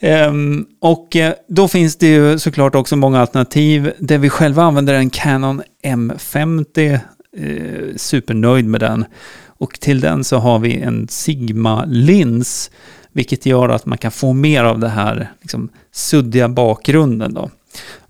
Ehm, 0.00 0.66
och 0.80 1.16
eh, 1.16 1.32
då 1.48 1.68
finns 1.68 1.96
det 1.96 2.06
ju 2.06 2.38
såklart 2.38 2.74
också 2.74 2.96
många 2.96 3.20
alternativ. 3.20 3.92
Det 3.98 4.18
vi 4.18 4.28
själva 4.30 4.62
använder 4.62 4.94
är 4.94 4.98
en 4.98 5.10
Canon 5.10 5.62
M50, 5.84 6.92
eh, 7.36 7.96
supernöjd 7.96 8.64
med 8.66 8.80
den. 8.80 9.04
Och 9.46 9.80
till 9.80 10.00
den 10.00 10.24
så 10.24 10.36
har 10.38 10.58
vi 10.58 10.80
en 10.80 11.08
Sigma-lins, 11.08 12.70
vilket 13.12 13.46
gör 13.46 13.68
att 13.68 13.86
man 13.86 13.98
kan 13.98 14.10
få 14.10 14.32
mer 14.32 14.64
av 14.64 14.78
det 14.78 14.88
här 14.88 15.30
liksom, 15.40 15.68
suddiga 15.92 16.48
bakgrunden. 16.48 17.34
Då. 17.34 17.50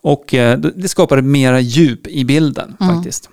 Och 0.02 0.34
eh, 0.34 0.58
det 0.58 0.70
det 0.76 0.88
skapar 0.88 1.20
mera 1.20 1.60
djup 1.60 2.06
i 2.06 2.24
bilden 2.24 2.76
Mm. 2.80 2.94
faktiskt. 2.94 3.28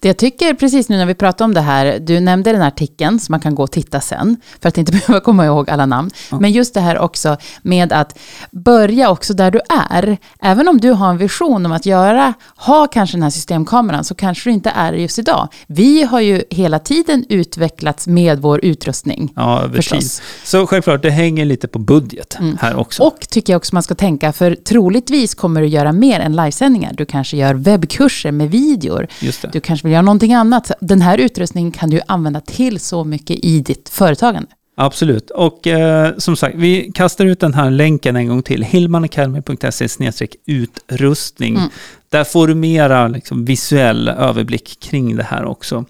Det 0.00 0.08
jag 0.08 0.16
tycker 0.16 0.54
precis 0.54 0.88
nu 0.88 0.96
när 0.96 1.06
vi 1.06 1.14
pratar 1.14 1.44
om 1.44 1.54
det 1.54 1.60
här, 1.60 1.98
du 1.98 2.20
nämnde 2.20 2.52
den 2.52 2.60
här 2.60 2.68
artikeln 2.68 3.18
som 3.20 3.32
man 3.32 3.40
kan 3.40 3.54
gå 3.54 3.62
och 3.62 3.70
titta 3.70 4.00
sen, 4.00 4.36
för 4.60 4.68
att 4.68 4.78
inte 4.78 4.92
behöva 5.06 5.20
komma 5.20 5.46
ihåg 5.46 5.70
alla 5.70 5.86
namn. 5.86 6.10
Ja. 6.30 6.40
Men 6.40 6.52
just 6.52 6.74
det 6.74 6.80
här 6.80 6.98
också 6.98 7.36
med 7.62 7.92
att 7.92 8.18
börja 8.50 9.10
också 9.10 9.34
där 9.34 9.50
du 9.50 9.60
är. 9.90 10.16
Även 10.40 10.68
om 10.68 10.80
du 10.80 10.90
har 10.90 11.10
en 11.10 11.18
vision 11.18 11.66
om 11.66 11.72
att 11.72 11.86
göra, 11.86 12.34
ha 12.56 12.86
kanske 12.86 13.16
den 13.16 13.22
här 13.22 13.30
systemkameran, 13.30 14.04
så 14.04 14.14
kanske 14.14 14.50
du 14.50 14.54
inte 14.54 14.70
är 14.70 14.92
det 14.92 14.98
just 14.98 15.18
idag. 15.18 15.48
Vi 15.66 16.02
har 16.02 16.20
ju 16.20 16.42
hela 16.50 16.78
tiden 16.78 17.24
utvecklats 17.28 18.06
med 18.06 18.38
vår 18.40 18.64
utrustning. 18.64 19.32
Ja, 19.36 19.62
över 19.62 19.76
Förstås. 19.76 20.22
Så 20.44 20.66
självklart, 20.66 21.02
det 21.02 21.10
hänger 21.10 21.44
lite 21.44 21.68
på 21.68 21.78
budget 21.78 22.36
Mm. 22.38 22.56
här 22.60 22.76
också. 22.76 23.02
Och 23.02 23.20
tycker 23.30 23.52
jag 23.52 23.58
också 23.58 23.74
man 23.74 23.82
ska 23.82 23.94
tänka, 23.94 24.32
för 24.32 24.54
troligtvis 24.54 25.34
kommer 25.34 25.60
du 25.60 25.66
göra 25.66 25.92
mer 25.92 26.20
än 26.20 26.36
livesändningar. 26.36 26.92
Du 26.96 27.04
kanske 27.04 27.36
gör 27.36 27.54
webbkurser 27.54 28.32
med 28.32 28.50
videor. 28.50 29.06
Just 29.20 29.42
det. 29.42 29.48
Du 29.52 29.60
kanske 29.72 29.86
vill 29.86 29.92
göra 29.92 30.02
någonting 30.02 30.34
annat. 30.34 30.70
Den 30.80 31.00
här 31.00 31.18
utrustningen 31.18 31.72
kan 31.72 31.90
du 31.90 32.00
använda 32.06 32.40
till 32.40 32.80
så 32.80 33.04
mycket 33.04 33.44
i 33.44 33.60
ditt 33.60 33.88
företagande. 33.88 34.48
Absolut. 34.76 35.30
Och 35.30 35.66
eh, 35.66 36.12
som 36.18 36.36
sagt, 36.36 36.56
vi 36.56 36.92
kastar 36.94 37.24
ut 37.24 37.40
den 37.40 37.54
här 37.54 37.70
länken 37.70 38.16
en 38.16 38.28
gång 38.28 38.42
till. 38.42 38.62
hillmanacademy.se 38.62 39.88
utrustning. 40.46 41.56
Mm. 41.56 41.68
Där 42.08 42.24
får 42.24 42.46
du 42.46 42.54
mera 42.54 43.08
liksom, 43.08 43.44
visuell 43.44 44.08
överblick 44.08 44.80
kring 44.80 45.16
det 45.16 45.22
här 45.22 45.44
också. 45.44 45.84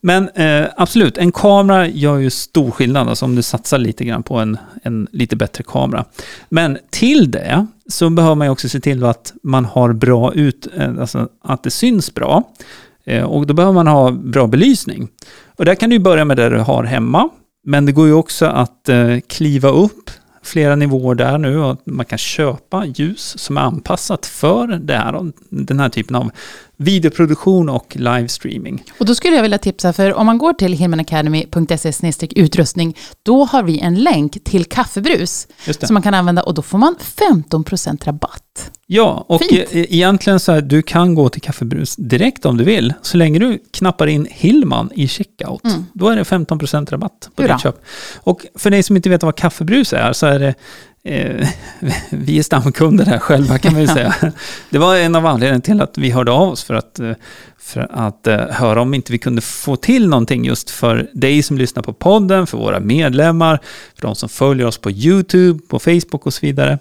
Men 0.00 0.28
eh, 0.28 0.66
absolut, 0.76 1.18
en 1.18 1.32
kamera 1.32 1.88
gör 1.88 2.18
ju 2.18 2.30
stor 2.30 2.70
skillnad 2.70 3.08
alltså 3.08 3.24
om 3.24 3.36
du 3.36 3.42
satsar 3.42 3.78
lite 3.78 4.04
grann 4.04 4.22
på 4.22 4.38
en, 4.38 4.58
en 4.82 5.08
lite 5.12 5.36
bättre 5.36 5.64
kamera. 5.64 6.04
Men 6.48 6.78
till 6.90 7.30
det 7.30 7.66
så 7.88 8.10
behöver 8.10 8.34
man 8.34 8.46
ju 8.46 8.50
också 8.50 8.68
se 8.68 8.80
till 8.80 9.04
att 9.04 9.32
man 9.42 9.64
har 9.64 9.92
bra 9.92 10.34
ut, 10.34 10.66
eh, 10.76 11.00
alltså 11.00 11.28
att 11.44 11.62
det 11.62 11.70
syns 11.70 12.14
bra. 12.14 12.44
Eh, 13.04 13.24
och 13.24 13.46
då 13.46 13.54
behöver 13.54 13.74
man 13.74 13.86
ha 13.86 14.10
bra 14.10 14.46
belysning. 14.46 15.08
Och 15.56 15.64
där 15.64 15.74
kan 15.74 15.90
du 15.90 15.98
börja 15.98 16.24
med 16.24 16.36
det 16.36 16.48
du 16.48 16.58
har 16.58 16.84
hemma. 16.84 17.28
Men 17.64 17.86
det 17.86 17.92
går 17.92 18.06
ju 18.06 18.12
också 18.12 18.46
att 18.46 18.88
eh, 18.88 19.18
kliva 19.28 19.68
upp 19.68 20.10
flera 20.42 20.76
nivåer 20.76 21.14
där 21.14 21.38
nu 21.38 21.58
och 21.58 21.82
man 21.84 22.06
kan 22.06 22.18
köpa 22.18 22.84
ljus 22.84 23.38
som 23.38 23.56
är 23.56 23.60
anpassat 23.60 24.26
för 24.26 24.66
det 24.66 24.96
här, 24.96 25.32
den 25.48 25.80
här 25.80 25.88
typen 25.88 26.16
av 26.16 26.30
videoproduktion 26.76 27.68
och 27.68 27.96
livestreaming. 27.96 28.84
Och 28.98 29.06
då 29.06 29.14
skulle 29.14 29.36
jag 29.36 29.42
vilja 29.42 29.58
tipsa, 29.58 29.92
för 29.92 30.14
om 30.14 30.26
man 30.26 30.38
går 30.38 30.52
till 30.52 30.72
hillmanacademy.se 30.72 32.12
utrustning, 32.36 32.96
då 33.22 33.44
har 33.44 33.62
vi 33.62 33.80
en 33.80 33.94
länk 33.94 34.44
till 34.44 34.64
kaffebrus 34.64 35.48
som 35.80 35.94
man 35.94 36.02
kan 36.02 36.14
använda 36.14 36.42
och 36.42 36.54
då 36.54 36.62
får 36.62 36.78
man 36.78 36.96
15% 37.50 38.04
rabatt. 38.04 38.70
Ja, 38.92 39.24
och 39.28 39.42
Fint. 39.42 39.52
E- 39.52 39.86
egentligen 39.96 40.40
så 40.40 40.52
här, 40.52 40.60
du 40.60 40.82
kan 40.82 41.14
gå 41.14 41.28
till 41.28 41.42
kaffebrus 41.42 41.96
direkt 41.96 42.44
om 42.44 42.56
du 42.56 42.64
vill, 42.64 42.94
så 43.02 43.16
länge 43.16 43.38
du 43.38 43.58
knappar 43.70 44.06
in 44.06 44.26
Hillman 44.30 44.90
i 44.94 45.08
checkout. 45.08 45.64
Mm. 45.64 45.86
Då 45.92 46.08
är 46.08 46.16
det 46.16 46.22
15% 46.22 46.90
rabatt 46.90 47.30
på 47.34 47.42
ditt 47.42 47.60
köp. 47.60 47.82
Och 48.16 48.46
för 48.54 48.70
dig 48.70 48.82
som 48.82 48.96
inte 48.96 49.10
vet 49.10 49.22
vad 49.22 49.36
kaffebrus 49.36 49.92
är, 49.92 50.12
så 50.12 50.26
är 50.26 50.38
det 50.38 50.54
Eh, 51.02 51.48
vi 52.10 52.38
är 52.38 52.42
stamkunder 52.42 53.04
här 53.04 53.18
själva 53.18 53.58
kan 53.58 53.72
man 53.72 53.82
ju 53.82 53.88
säga. 53.98 54.14
Det 54.70 54.78
var 54.78 54.96
en 54.96 55.14
av 55.14 55.26
anledningarna 55.26 55.60
till 55.60 55.80
att 55.80 55.98
vi 55.98 56.10
hörde 56.10 56.30
av 56.30 56.48
oss 56.48 56.64
för 56.64 56.74
att, 56.74 57.00
eh, 57.00 57.12
för 57.58 57.88
att 57.90 58.26
uh, 58.28 58.34
höra 58.34 58.82
om 58.82 58.94
inte 58.94 59.12
vi 59.12 59.18
kunde 59.18 59.40
få 59.40 59.76
till 59.76 60.08
någonting 60.08 60.44
just 60.44 60.70
för 60.70 61.10
dig 61.12 61.42
som 61.42 61.58
lyssnar 61.58 61.82
på 61.82 61.92
podden, 61.92 62.46
för 62.46 62.58
våra 62.58 62.80
medlemmar, 62.80 63.60
för 63.94 64.02
de 64.02 64.14
som 64.14 64.28
följer 64.28 64.66
oss 64.66 64.78
på 64.78 64.90
YouTube, 64.90 65.60
på 65.68 65.78
Facebook 65.78 66.26
och 66.26 66.34
så 66.34 66.46
vidare. 66.46 66.78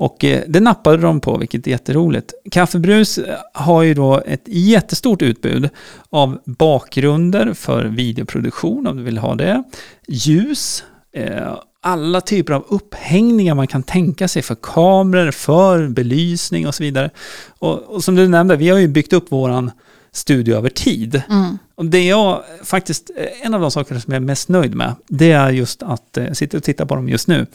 Och 0.00 0.24
uh, 0.24 0.38
det 0.48 0.60
nappade 0.60 0.96
de 0.96 1.20
på, 1.20 1.38
vilket 1.38 1.66
är 1.66 1.70
jätteroligt. 1.70 2.34
Kaffebrus 2.50 3.18
har 3.54 3.82
ju 3.82 3.94
då 3.94 4.22
ett 4.26 4.44
jättestort 4.46 5.22
utbud 5.22 5.68
av 6.10 6.38
bakgrunder 6.44 7.54
för 7.54 7.84
videoproduktion, 7.84 8.86
om 8.86 8.96
du 8.96 9.02
vill 9.02 9.18
ha 9.18 9.34
det, 9.34 9.62
ljus, 10.08 10.84
alla 11.82 12.20
typer 12.20 12.52
av 12.52 12.64
upphängningar 12.68 13.54
man 13.54 13.66
kan 13.66 13.82
tänka 13.82 14.28
sig 14.28 14.42
för 14.42 14.54
kameror, 14.54 15.30
för 15.30 15.88
belysning 15.88 16.66
och 16.66 16.74
så 16.74 16.82
vidare. 16.82 17.10
Och, 17.58 17.78
och 17.78 18.04
som 18.04 18.14
du 18.14 18.28
nämnde, 18.28 18.56
vi 18.56 18.68
har 18.68 18.78
ju 18.78 18.88
byggt 18.88 19.12
upp 19.12 19.32
våran 19.32 19.70
studio 20.12 20.56
över 20.56 20.70
tid. 20.70 21.22
Mm. 21.30 21.58
Och 21.74 21.86
det 21.86 22.06
jag 22.06 22.42
faktiskt, 22.64 23.10
en 23.42 23.54
av 23.54 23.60
de 23.60 23.70
saker 23.70 23.98
som 23.98 24.12
jag 24.12 24.22
är 24.22 24.26
mest 24.26 24.48
nöjd 24.48 24.74
med, 24.74 24.94
det 25.08 25.32
är 25.32 25.50
just 25.50 25.82
att, 25.82 26.08
jag 26.12 26.26
eh, 26.26 26.32
sitter 26.32 26.58
och 26.58 26.64
tittar 26.64 26.86
på 26.86 26.94
dem 26.94 27.08
just 27.08 27.28
nu, 27.28 27.46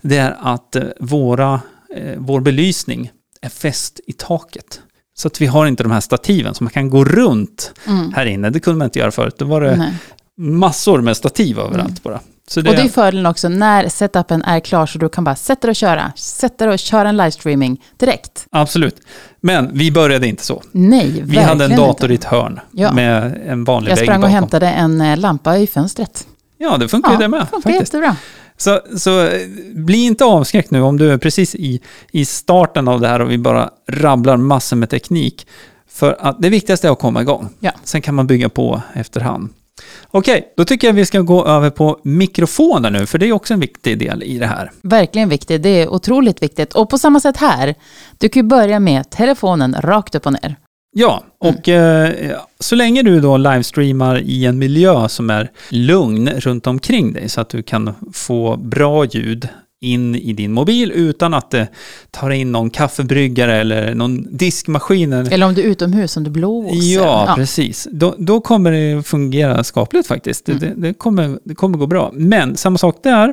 det 0.00 0.16
är 0.16 0.36
att 0.40 0.76
eh, 0.76 0.82
våra, 1.00 1.60
eh, 1.94 2.14
vår 2.18 2.40
belysning 2.40 3.10
är 3.40 3.48
fäst 3.48 4.00
i 4.06 4.12
taket. 4.12 4.80
Så 5.16 5.28
att 5.28 5.40
vi 5.40 5.46
har 5.46 5.66
inte 5.66 5.82
de 5.82 5.92
här 5.92 6.00
stativen 6.00 6.54
som 6.54 6.64
man 6.64 6.72
kan 6.72 6.90
gå 6.90 7.04
runt 7.04 7.72
mm. 7.86 8.12
här 8.12 8.26
inne. 8.26 8.50
Det 8.50 8.60
kunde 8.60 8.78
man 8.78 8.84
inte 8.84 8.98
göra 8.98 9.10
förut. 9.10 9.34
Då 9.38 9.44
var 9.44 9.60
det 9.60 9.76
Nej. 9.76 9.94
massor 10.38 11.00
med 11.00 11.16
stativ 11.16 11.58
överallt 11.58 11.88
mm. 11.88 12.00
bara. 12.02 12.20
Så 12.48 12.60
det... 12.60 12.70
Och 12.70 12.76
det 12.76 12.82
är 12.82 12.88
fördelen 12.88 13.26
också 13.26 13.48
när 13.48 13.88
setupen 13.88 14.42
är 14.42 14.60
klar 14.60 14.86
så 14.86 14.98
du 14.98 15.08
kan 15.08 15.24
bara 15.24 15.36
sätta 15.36 15.60
dig 15.60 15.70
och 15.70 15.76
köra. 15.76 16.12
Sätta 16.16 16.64
dig 16.64 16.74
och 16.74 16.78
köra 16.78 17.08
en 17.08 17.16
livestreaming 17.16 17.82
direkt. 17.96 18.46
Absolut. 18.50 18.96
Men 19.40 19.78
vi 19.78 19.92
började 19.92 20.26
inte 20.26 20.44
så. 20.44 20.62
Nej, 20.72 21.22
Vi 21.24 21.38
hade 21.38 21.64
en 21.64 21.76
dator 21.76 22.10
inte. 22.10 22.12
i 22.12 22.14
ett 22.14 22.24
hörn 22.24 22.60
ja. 22.70 22.92
med 22.92 23.40
en 23.46 23.64
vanlig 23.64 23.90
Jag 23.90 23.98
sprang 23.98 24.22
och 24.22 24.28
hämtade 24.28 24.68
en 24.68 25.00
eh, 25.00 25.16
lampa 25.16 25.58
i 25.58 25.66
fönstret. 25.66 26.26
Ja, 26.58 26.76
det 26.76 26.88
funkar 26.88 27.12
ju 27.12 27.18
det 27.18 27.28
med. 27.28 27.40
Det 27.40 27.46
funkar 27.46 27.70
faktiskt. 27.70 27.94
jättebra. 27.94 28.16
Så, 28.64 28.80
så 28.96 29.26
eh, 29.26 29.40
bli 29.74 30.04
inte 30.04 30.24
avskräckt 30.24 30.70
nu 30.70 30.80
om 30.82 30.98
du 30.98 31.12
är 31.12 31.18
precis 31.18 31.54
i, 31.54 31.80
i 32.12 32.24
starten 32.24 32.88
av 32.88 33.00
det 33.00 33.08
här 33.08 33.20
och 33.20 33.30
vi 33.30 33.38
bara 33.38 33.70
rabblar 33.88 34.36
massor 34.36 34.76
med 34.76 34.90
teknik. 34.90 35.46
För 35.88 36.16
att 36.20 36.42
det 36.42 36.48
viktigaste 36.48 36.88
är 36.88 36.92
att 36.92 36.98
komma 36.98 37.22
igång. 37.22 37.48
Ja. 37.60 37.72
Sen 37.84 38.02
kan 38.02 38.14
man 38.14 38.26
bygga 38.26 38.48
på 38.48 38.82
efterhand. 38.94 39.48
Okej, 40.10 40.52
då 40.56 40.64
tycker 40.64 40.86
jag 40.86 40.94
vi 40.94 41.06
ska 41.06 41.20
gå 41.20 41.46
över 41.46 41.70
på 41.70 42.00
mikrofoner 42.04 42.90
nu, 42.90 43.06
för 43.06 43.18
det 43.18 43.28
är 43.28 43.32
också 43.32 43.54
en 43.54 43.60
viktig 43.60 43.98
del 43.98 44.22
i 44.22 44.38
det 44.38 44.46
här. 44.46 44.72
Verkligen 44.82 45.28
viktigt, 45.28 45.62
det 45.62 45.68
är 45.68 45.88
otroligt 45.88 46.42
viktigt. 46.42 46.74
Och 46.74 46.90
på 46.90 46.98
samma 46.98 47.20
sätt 47.20 47.36
här, 47.36 47.74
du 48.18 48.28
kan 48.28 48.42
ju 48.42 48.48
börja 48.48 48.80
med 48.80 49.10
telefonen 49.10 49.76
rakt 49.80 50.14
upp 50.14 50.26
och 50.26 50.32
ner. 50.32 50.56
Ja, 50.96 51.24
och 51.38 51.68
mm. 51.68 52.30
eh, 52.30 52.36
så 52.60 52.74
länge 52.74 53.02
du 53.02 53.20
då 53.20 53.36
livestreamar 53.36 54.18
i 54.18 54.44
en 54.44 54.58
miljö 54.58 55.08
som 55.08 55.30
är 55.30 55.50
lugn 55.68 56.28
runt 56.28 56.66
omkring 56.66 57.12
dig, 57.12 57.28
så 57.28 57.40
att 57.40 57.48
du 57.48 57.62
kan 57.62 57.94
få 58.12 58.56
bra 58.56 59.04
ljud 59.04 59.48
in 59.80 60.14
i 60.14 60.32
din 60.32 60.52
mobil 60.52 60.92
utan 60.92 61.34
att 61.34 61.50
det 61.50 61.68
tar 62.10 62.30
in 62.30 62.52
någon 62.52 62.70
kaffebryggare 62.70 63.56
eller 63.56 63.94
någon 63.94 64.36
diskmaskin. 64.36 65.12
Eller 65.12 65.46
om 65.46 65.54
du 65.54 65.62
är 65.62 65.66
utomhus, 65.66 66.16
om 66.16 66.24
du 66.24 66.30
blåser. 66.30 66.94
Ja, 66.94 67.24
ja. 67.28 67.34
precis. 67.36 67.88
Då, 67.90 68.14
då, 68.18 68.40
kommer 68.40 68.72
det 68.72 69.02
fungera 69.02 69.64
skapligt 69.64 70.08
faktiskt. 70.08 70.48
Mm. 70.48 70.60
Det, 70.60 70.72
det, 70.76 70.94
kommer, 70.94 71.38
det 71.44 71.54
kommer 71.54 71.78
gå 71.78 71.86
bra. 71.86 72.10
Men 72.14 72.56
samma 72.56 72.78
sak 72.78 72.96
där. 73.02 73.32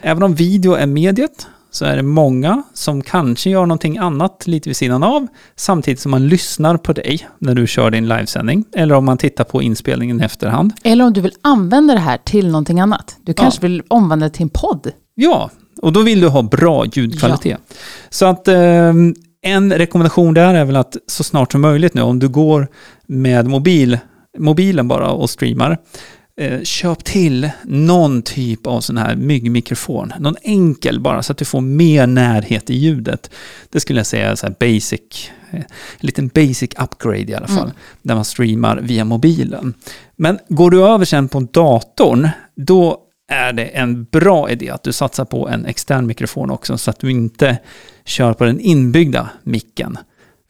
Även 0.00 0.22
om 0.22 0.34
video 0.34 0.72
är 0.72 0.86
mediet 0.86 1.46
så 1.70 1.84
är 1.84 1.96
det 1.96 2.02
många 2.02 2.62
som 2.74 3.02
kanske 3.02 3.50
gör 3.50 3.66
någonting 3.66 3.98
annat 3.98 4.46
lite 4.46 4.68
vid 4.68 4.76
sidan 4.76 5.02
av, 5.02 5.26
samtidigt 5.56 6.00
som 6.00 6.10
man 6.10 6.28
lyssnar 6.28 6.76
på 6.76 6.92
dig 6.92 7.28
när 7.38 7.54
du 7.54 7.66
kör 7.66 7.90
din 7.90 8.08
livesändning, 8.08 8.64
eller 8.72 8.94
om 8.94 9.04
man 9.04 9.18
tittar 9.18 9.44
på 9.44 9.62
inspelningen 9.62 10.20
i 10.20 10.24
efterhand. 10.24 10.72
Eller 10.82 11.04
om 11.04 11.12
du 11.12 11.20
vill 11.20 11.34
använda 11.42 11.94
det 11.94 12.00
här 12.00 12.18
till 12.18 12.46
någonting 12.46 12.80
annat. 12.80 13.16
Du 13.22 13.34
kanske 13.34 13.58
ja. 13.58 13.68
vill 13.68 13.82
omvandla 13.88 14.26
det 14.26 14.34
till 14.34 14.42
en 14.42 14.48
podd. 14.48 14.92
Ja, 15.14 15.50
och 15.82 15.92
då 15.92 16.02
vill 16.02 16.20
du 16.20 16.28
ha 16.28 16.42
bra 16.42 16.84
ljudkvalitet. 16.86 17.60
Ja. 17.68 17.74
Så 18.10 18.26
att 18.26 18.48
eh, 18.48 18.92
en 19.42 19.72
rekommendation 19.72 20.34
där 20.34 20.54
är 20.54 20.64
väl 20.64 20.76
att 20.76 20.96
så 21.06 21.24
snart 21.24 21.52
som 21.52 21.60
möjligt 21.60 21.94
nu, 21.94 22.02
om 22.02 22.18
du 22.18 22.28
går 22.28 22.68
med 23.06 23.46
mobil, 23.46 23.98
mobilen 24.38 24.88
bara 24.88 25.10
och 25.10 25.30
streamar, 25.30 25.78
eh, 26.40 26.62
köp 26.62 27.04
till 27.04 27.50
någon 27.64 28.22
typ 28.22 28.66
av 28.66 28.80
sån 28.80 28.96
här 28.96 29.16
myggmikrofon. 29.16 30.12
Någon 30.18 30.36
enkel 30.42 31.00
bara, 31.00 31.22
så 31.22 31.32
att 31.32 31.38
du 31.38 31.44
får 31.44 31.60
mer 31.60 32.06
närhet 32.06 32.70
i 32.70 32.74
ljudet. 32.74 33.30
Det 33.70 33.80
skulle 33.80 33.98
jag 33.98 34.06
säga 34.06 34.30
är 34.30 34.34
så 34.34 34.46
basic, 34.60 35.30
eh, 35.50 35.60
en 35.60 35.64
liten 36.00 36.28
basic 36.28 36.70
upgrade 36.78 37.32
i 37.32 37.34
alla 37.34 37.46
fall, 37.46 37.58
mm. 37.58 37.76
där 38.02 38.14
man 38.14 38.24
streamar 38.24 38.76
via 38.76 39.04
mobilen. 39.04 39.74
Men 40.16 40.38
går 40.48 40.70
du 40.70 40.84
över 40.84 41.04
sen 41.04 41.28
på 41.28 41.40
datorn, 41.40 42.28
då 42.56 42.98
är 43.28 43.52
det 43.52 43.64
en 43.64 44.04
bra 44.04 44.50
idé 44.50 44.70
att 44.70 44.82
du 44.82 44.92
satsar 44.92 45.24
på 45.24 45.48
en 45.48 45.66
extern 45.66 46.06
mikrofon 46.06 46.50
också, 46.50 46.78
så 46.78 46.90
att 46.90 47.00
du 47.00 47.10
inte 47.10 47.58
kör 48.04 48.32
på 48.32 48.44
den 48.44 48.60
inbyggda 48.60 49.28
micken. 49.42 49.98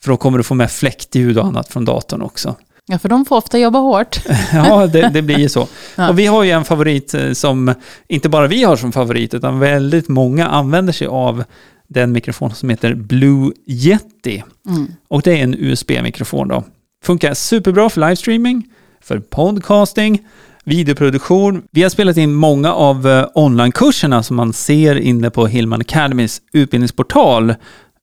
För 0.03 0.11
då 0.11 0.17
kommer 0.17 0.39
du 0.39 0.45
få 0.45 0.55
med 0.55 0.71
fläktljud 0.71 1.39
och 1.39 1.45
annat 1.45 1.69
från 1.69 1.85
datorn 1.85 2.23
också. 2.23 2.57
Ja, 2.91 2.99
för 2.99 3.09
de 3.09 3.25
får 3.25 3.37
ofta 3.37 3.59
jobba 3.59 3.79
hårt. 3.79 4.21
ja, 4.53 4.87
det, 4.87 5.11
det 5.15 5.23
blir 5.23 5.39
ju 5.39 5.49
så. 5.49 5.69
Ja. 5.97 6.09
Och 6.09 6.19
vi 6.19 6.27
har 6.27 6.45
ju 6.45 6.51
en 6.51 6.65
favorit 6.65 7.15
eh, 7.15 7.33
som 7.33 7.75
inte 8.09 8.29
bara 8.29 8.47
vi 8.47 8.65
har 8.65 8.77
som 8.77 8.93
favorit, 8.93 9.35
utan 9.35 9.59
väldigt 9.59 10.09
många 10.09 10.47
använder 10.47 10.93
sig 10.93 11.07
av 11.07 11.45
den 11.89 12.13
mikrofon 12.13 12.55
som 12.55 12.69
heter 12.69 12.95
Blue 12.95 13.53
Yeti. 13.67 14.43
Mm. 14.69 14.87
Och 15.09 15.23
det 15.23 15.39
är 15.39 15.43
en 15.43 15.55
USB-mikrofon 15.59 16.49
då. 16.49 16.65
Funkar 17.05 17.35
superbra 17.35 17.91
för 17.91 18.01
livestreaming, 18.01 18.65
för 19.01 19.19
podcasting, 19.19 20.27
videoproduktion. 20.65 21.63
Vi 21.71 21.83
har 21.83 21.91
spelat 21.91 22.17
in 22.17 22.33
många 22.33 22.73
av 22.73 23.09
eh, 23.09 23.27
onlinekurserna 23.35 24.23
som 24.23 24.37
man 24.37 24.53
ser 24.53 24.97
inne 24.97 25.31
på 25.31 25.47
Hillman 25.47 25.81
Academys 25.81 26.43
utbildningsportal 26.53 27.55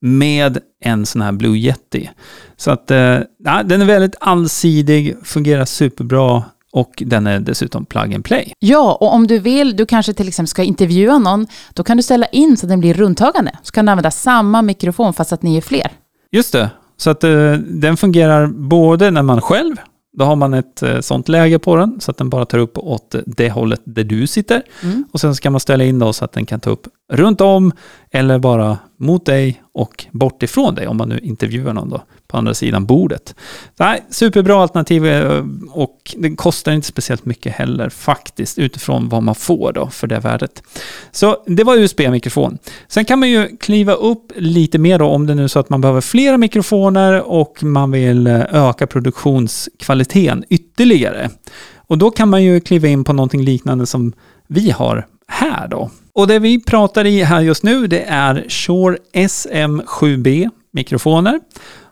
med 0.02 0.58
en 0.84 1.06
sån 1.06 1.22
här 1.22 1.32
Blue 1.32 1.58
Yeti. 1.58 2.10
Så 2.58 2.72
att 2.72 2.92
eh, 2.92 3.20
den 3.66 3.82
är 3.82 3.86
väldigt 3.86 4.16
allsidig, 4.20 5.16
fungerar 5.24 5.66
superbra 5.66 6.44
och 6.72 7.04
den 7.06 7.28
är 7.28 7.40
dessutom 7.40 7.86
plug 7.86 8.14
and 8.14 8.26
play. 8.26 8.54
Ja, 8.60 8.98
och 9.02 9.14
om 9.14 9.28
du 9.28 9.40
vill, 9.40 9.76
du 9.76 9.86
kanske 9.86 10.14
till 10.14 10.28
exempel 10.28 10.48
ska 10.48 10.64
intervjua 10.64 11.18
någon, 11.18 11.48
då 11.74 11.84
kan 11.84 11.98
du 11.98 12.04
ställa 12.04 12.26
in 12.26 12.58
så 12.58 12.66
att 12.66 12.70
den 12.70 12.80
blir 12.80 12.94
rundtagande. 12.94 13.52
Så 13.64 13.72
kan 13.72 13.86
du 13.86 13.92
använda 13.92 14.12
samma 14.12 14.62
mikrofon 14.62 15.14
fast 15.14 15.34
att 15.34 15.42
ni 15.42 15.58
är 15.58 15.62
fler. 15.62 15.92
Just 16.32 16.54
det, 16.54 16.70
så 16.98 17.10
att 17.10 17.24
eh, 17.24 17.54
den 17.54 17.98
fungerar 17.98 18.48
både 18.48 19.12
när 19.12 19.24
man 19.24 19.42
själv 19.42 19.76
då 20.18 20.26
har 20.26 20.36
man 20.36 20.54
ett 20.54 20.84
eh, 20.84 21.00
sånt 21.00 21.30
läge 21.30 21.60
på 21.60 21.76
den 21.76 22.00
så 22.00 22.12
att 22.12 22.18
den 22.18 22.30
bara 22.30 22.46
tar 22.46 22.58
upp 22.58 22.78
åt 22.78 23.16
det 23.26 23.50
hållet 23.50 23.82
där 23.84 24.04
du 24.04 24.28
sitter. 24.28 24.64
Mm. 24.84 25.06
Och 25.12 25.22
sen 25.22 25.36
ska 25.36 25.50
man 25.50 25.60
ställa 25.60 25.84
in 25.84 26.00
då 26.00 26.14
så 26.14 26.26
att 26.26 26.32
den 26.32 26.46
kan 26.46 26.60
ta 26.60 26.70
upp 26.70 26.88
runt 27.14 27.42
om 27.42 27.72
eller 28.12 28.40
bara 28.40 28.78
mot 29.00 29.26
dig 29.26 29.62
och 29.74 30.06
bort 30.12 30.44
ifrån 30.44 30.76
dig 30.76 30.88
om 30.88 30.98
man 30.98 31.10
nu 31.10 31.20
intervjuar 31.20 31.74
någon 31.74 31.90
då 31.90 32.02
på 32.28 32.38
andra 32.38 32.54
sidan 32.54 32.86
bordet. 32.86 33.36
Nej, 33.80 34.04
superbra 34.10 34.62
alternativ 34.62 35.06
eh, 35.06 35.46
och 35.70 36.16
det 36.18 36.36
kostar 36.36 36.72
inte 36.72 36.88
speciellt 36.88 37.26
mycket 37.26 37.54
heller 37.54 37.90
faktiskt 37.90 38.60
utifrån 38.60 39.10
vad 39.10 39.24
man 39.24 39.36
får 39.36 39.74
då 39.74 39.88
för 39.88 40.08
det 40.08 40.20
värdet. 40.20 40.64
Så 41.12 41.44
det 41.46 41.64
var 41.64 41.78
USB-mikrofon. 41.78 42.58
Sen 42.88 43.06
kan 43.06 43.20
man 43.20 43.30
ju 43.30 43.58
kliva 43.58 43.94
upp 43.94 44.32
lite 44.36 44.78
mer 44.78 45.00
då 45.00 45.06
om 45.06 45.28
det 45.28 45.36
nu 45.36 45.44
är 45.44 45.48
så 45.48 45.60
att 45.60 45.70
man 45.70 45.82
behöver 45.82 46.02
flera 46.02 46.38
mikrofoner 46.38 47.22
och 47.22 47.64
man 47.64 47.92
vill 47.92 48.28
eh, 48.28 48.42
öka 48.52 48.88
produktionskvaliteten 48.88 50.44
ytterligare. 50.50 51.30
Och 51.76 51.98
då 51.98 52.12
kan 52.12 52.30
man 52.30 52.44
ju 52.44 52.60
kliva 52.60 52.88
in 52.88 53.04
på 53.04 53.14
någonting 53.14 53.42
liknande 53.42 53.86
som 53.86 54.14
vi 54.48 54.72
har 54.72 55.08
här 55.28 55.68
då. 55.68 55.90
Och 56.14 56.28
det 56.28 56.40
vi 56.40 56.64
pratar 56.64 57.06
i 57.06 57.24
här 57.24 57.42
just 57.42 57.64
nu 57.64 57.88
det 57.88 58.04
är 58.04 58.46
Shure 58.50 58.98
SM7B 59.14 60.50
mikrofoner. 60.72 61.40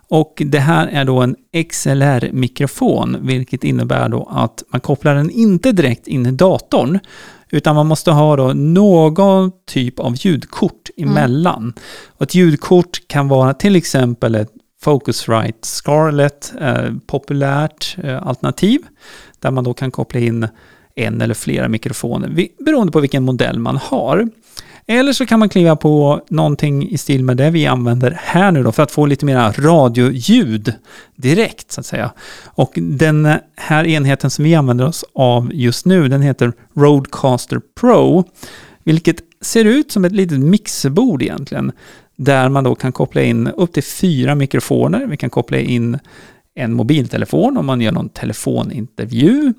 Och 0.08 0.42
det 0.46 0.58
här 0.58 0.86
är 0.86 1.04
då 1.04 1.20
en 1.20 1.36
XLR-mikrofon, 1.70 3.16
vilket 3.20 3.64
innebär 3.64 4.08
då 4.08 4.28
att 4.30 4.62
man 4.72 4.80
kopplar 4.80 5.14
den 5.14 5.30
inte 5.30 5.72
direkt 5.72 6.06
in 6.06 6.26
i 6.26 6.30
datorn, 6.30 6.98
utan 7.50 7.76
man 7.76 7.86
måste 7.86 8.10
ha 8.10 8.36
då 8.36 8.52
någon 8.52 9.52
typ 9.66 9.98
av 9.98 10.14
ljudkort 10.16 10.90
emellan. 10.96 11.72
Och 12.06 12.22
ett 12.22 12.34
ljudkort 12.34 13.08
kan 13.08 13.28
vara 13.28 13.54
till 13.54 13.76
exempel 13.76 14.34
ett 14.34 14.50
Focusrite 14.80 15.68
Scarlett, 15.68 16.52
eh, 16.60 16.92
populärt 17.06 17.96
eh, 18.02 18.26
alternativ, 18.26 18.80
där 19.40 19.50
man 19.50 19.64
då 19.64 19.74
kan 19.74 19.90
koppla 19.90 20.20
in 20.20 20.48
en 20.94 21.20
eller 21.20 21.34
flera 21.34 21.68
mikrofoner, 21.68 22.48
beroende 22.64 22.92
på 22.92 23.00
vilken 23.00 23.24
modell 23.24 23.58
man 23.58 23.76
har. 23.76 24.28
Eller 24.88 25.12
så 25.12 25.26
kan 25.26 25.38
man 25.38 25.48
kliva 25.48 25.76
på 25.76 26.20
någonting 26.28 26.88
i 26.88 26.98
stil 26.98 27.24
med 27.24 27.36
det 27.36 27.50
vi 27.50 27.66
använder 27.66 28.18
här 28.20 28.52
nu 28.52 28.62
då, 28.62 28.72
för 28.72 28.82
att 28.82 28.90
få 28.90 29.06
lite 29.06 29.26
mera 29.26 29.52
radioljud 29.52 30.72
direkt, 31.16 31.72
så 31.72 31.80
att 31.80 31.86
säga. 31.86 32.12
Och 32.44 32.72
den 32.76 33.28
här 33.56 33.86
enheten 33.86 34.30
som 34.30 34.44
vi 34.44 34.54
använder 34.54 34.86
oss 34.86 35.04
av 35.14 35.50
just 35.54 35.86
nu, 35.86 36.08
den 36.08 36.22
heter 36.22 36.52
Roadcaster 36.74 37.60
Pro, 37.80 38.24
vilket 38.84 39.16
ser 39.40 39.64
ut 39.64 39.92
som 39.92 40.04
ett 40.04 40.12
litet 40.12 40.40
mixerbord 40.40 41.22
egentligen, 41.22 41.72
där 42.16 42.48
man 42.48 42.64
då 42.64 42.74
kan 42.74 42.92
koppla 42.92 43.22
in 43.22 43.46
upp 43.46 43.72
till 43.72 43.84
fyra 43.84 44.34
mikrofoner. 44.34 45.06
Vi 45.06 45.16
kan 45.16 45.30
koppla 45.30 45.58
in 45.58 45.98
en 46.56 46.72
mobiltelefon 46.72 47.56
om 47.56 47.66
man 47.66 47.80
gör 47.80 47.92
någon 47.92 48.08
telefonintervju. 48.08 49.54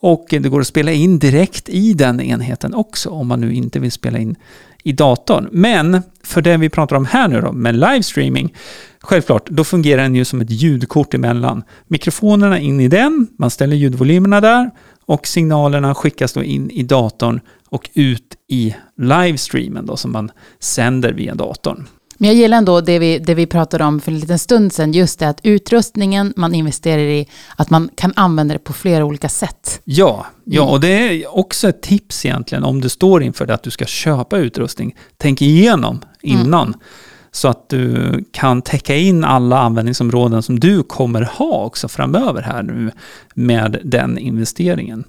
Och 0.00 0.26
det 0.30 0.48
går 0.48 0.60
att 0.60 0.66
spela 0.66 0.92
in 0.92 1.18
direkt 1.18 1.68
i 1.68 1.94
den 1.94 2.20
enheten 2.20 2.74
också 2.74 3.10
om 3.10 3.26
man 3.26 3.40
nu 3.40 3.54
inte 3.54 3.78
vill 3.78 3.92
spela 3.92 4.18
in 4.18 4.36
i 4.84 4.92
datorn. 4.92 5.48
Men 5.52 6.02
för 6.22 6.42
det 6.42 6.56
vi 6.56 6.68
pratar 6.68 6.96
om 6.96 7.04
här 7.04 7.28
nu 7.28 7.40
då, 7.40 7.52
med 7.52 7.74
livestreaming, 7.74 8.54
självklart, 9.00 9.48
då 9.48 9.64
fungerar 9.64 10.02
den 10.02 10.14
ju 10.14 10.24
som 10.24 10.40
ett 10.40 10.50
ljudkort 10.50 11.14
emellan. 11.14 11.62
Mikrofonerna 11.86 12.58
in 12.58 12.80
i 12.80 12.88
den, 12.88 13.26
man 13.38 13.50
ställer 13.50 13.76
ljudvolymerna 13.76 14.40
där 14.40 14.70
och 15.06 15.26
signalerna 15.26 15.94
skickas 15.94 16.32
då 16.32 16.42
in 16.42 16.70
i 16.70 16.82
datorn 16.82 17.40
och 17.68 17.90
ut 17.94 18.36
i 18.48 18.74
livestreamen 18.96 19.86
då 19.86 19.96
som 19.96 20.12
man 20.12 20.30
sänder 20.58 21.12
via 21.12 21.34
datorn. 21.34 21.86
Men 22.20 22.28
jag 22.28 22.36
gillar 22.36 22.58
ändå 22.58 22.80
det 22.80 22.98
vi, 22.98 23.18
det 23.18 23.34
vi 23.34 23.46
pratade 23.46 23.84
om 23.84 24.00
för 24.00 24.12
en 24.12 24.18
liten 24.18 24.38
stund 24.38 24.72
sedan, 24.72 24.92
just 24.92 25.18
det 25.18 25.28
att 25.28 25.40
utrustningen 25.42 26.32
man 26.36 26.54
investerar 26.54 27.02
i, 27.02 27.28
att 27.56 27.70
man 27.70 27.90
kan 27.96 28.12
använda 28.16 28.54
det 28.54 28.58
på 28.58 28.72
flera 28.72 29.04
olika 29.04 29.28
sätt. 29.28 29.80
Ja, 29.84 30.26
ja, 30.44 30.62
och 30.62 30.80
det 30.80 30.88
är 30.88 31.38
också 31.38 31.68
ett 31.68 31.82
tips 31.82 32.26
egentligen 32.26 32.64
om 32.64 32.80
du 32.80 32.88
står 32.88 33.22
inför 33.22 33.46
det 33.46 33.54
att 33.54 33.62
du 33.62 33.70
ska 33.70 33.84
köpa 33.84 34.38
utrustning. 34.38 34.96
Tänk 35.16 35.42
igenom 35.42 36.00
innan. 36.22 36.74
Så 37.30 37.48
att 37.48 37.68
du 37.68 38.12
kan 38.32 38.62
täcka 38.62 38.96
in 38.96 39.24
alla 39.24 39.58
användningsområden 39.58 40.42
som 40.42 40.60
du 40.60 40.82
kommer 40.82 41.22
ha 41.22 41.64
också 41.64 41.88
framöver 41.88 42.42
här 42.42 42.62
nu 42.62 42.90
med 43.34 43.78
den 43.84 44.18
investeringen. 44.18 45.04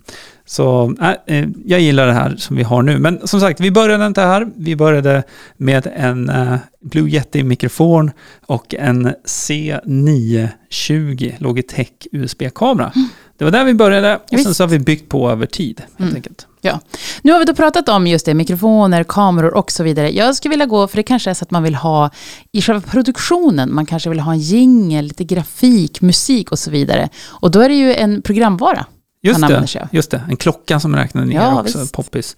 Så 0.46 0.96
äh, 1.02 1.38
eh, 1.38 1.48
jag 1.66 1.80
gillar 1.80 2.08
det 2.08 2.14
här 2.14 2.36
som 2.38 2.56
vi 2.56 2.64
har 2.64 2.82
nu. 2.82 3.00
Men 3.00 3.28
som 3.28 3.40
sagt, 3.40 3.60
vi 3.60 3.72
började 3.72 4.06
inte 4.06 4.22
här. 4.22 4.48
Vi 4.56 4.76
började 4.76 5.24
med 5.58 5.88
en 5.96 6.30
äh, 6.30 6.56
Blue 6.82 7.10
Yeti-mikrofon 7.10 8.12
och 8.46 8.76
en 8.76 9.14
C920 9.26 11.34
Logitech 11.38 12.08
USB-kamera. 12.12 12.92
Mm. 12.96 13.08
Det 13.40 13.46
var 13.46 13.52
där 13.52 13.64
vi 13.66 13.74
började 13.74 14.20
och 14.32 14.40
sen 14.40 14.54
så 14.54 14.64
har 14.64 14.68
vi 14.68 14.80
byggt 14.80 15.10
på 15.10 15.30
över 15.32 15.46
tid 15.46 15.82
helt 15.98 16.16
enkelt. 16.16 16.48
Ja. 16.62 16.80
Nu 17.22 17.32
har 17.32 17.40
vi 17.40 17.46
då 17.46 17.54
pratat 17.54 17.90
om 17.90 18.08
just 18.08 18.26
det, 18.26 18.34
mikrofoner, 18.34 19.04
kameror 19.04 19.54
och 19.54 19.72
så 19.72 19.84
vidare. 19.84 20.12
Jag 20.16 20.36
skulle 20.36 20.50
vilja 20.50 20.66
gå, 20.66 20.88
för 20.88 20.98
det 20.98 21.04
kanske 21.04 21.30
är 21.30 21.34
så 21.34 21.44
att 21.46 21.52
man 21.52 21.64
vill 21.64 21.76
ha 21.76 22.10
i 22.52 22.62
själva 22.62 22.82
produktionen, 22.82 23.74
man 23.76 23.86
kanske 23.86 24.10
vill 24.10 24.20
ha 24.20 24.32
en 24.32 24.40
jingel, 24.40 25.06
lite 25.06 25.24
grafik, 25.24 26.02
musik 26.02 26.52
och 26.52 26.60
så 26.60 26.72
vidare. 26.72 27.10
Och 27.28 27.52
då 27.52 27.62
är 27.62 27.70
det 27.70 27.76
ju 27.76 27.94
en 27.96 28.22
programvara 28.22 28.86
Just 29.22 29.48
det, 29.48 29.88
just 29.92 30.12
det, 30.12 30.22
en 30.30 30.38
klocka 30.38 30.80
som 30.80 30.96
räknar 30.96 31.26
ner 31.26 31.36
Ja, 31.36 31.62
också, 31.62 31.80
visst. 31.80 31.94
poppis. 31.94 32.36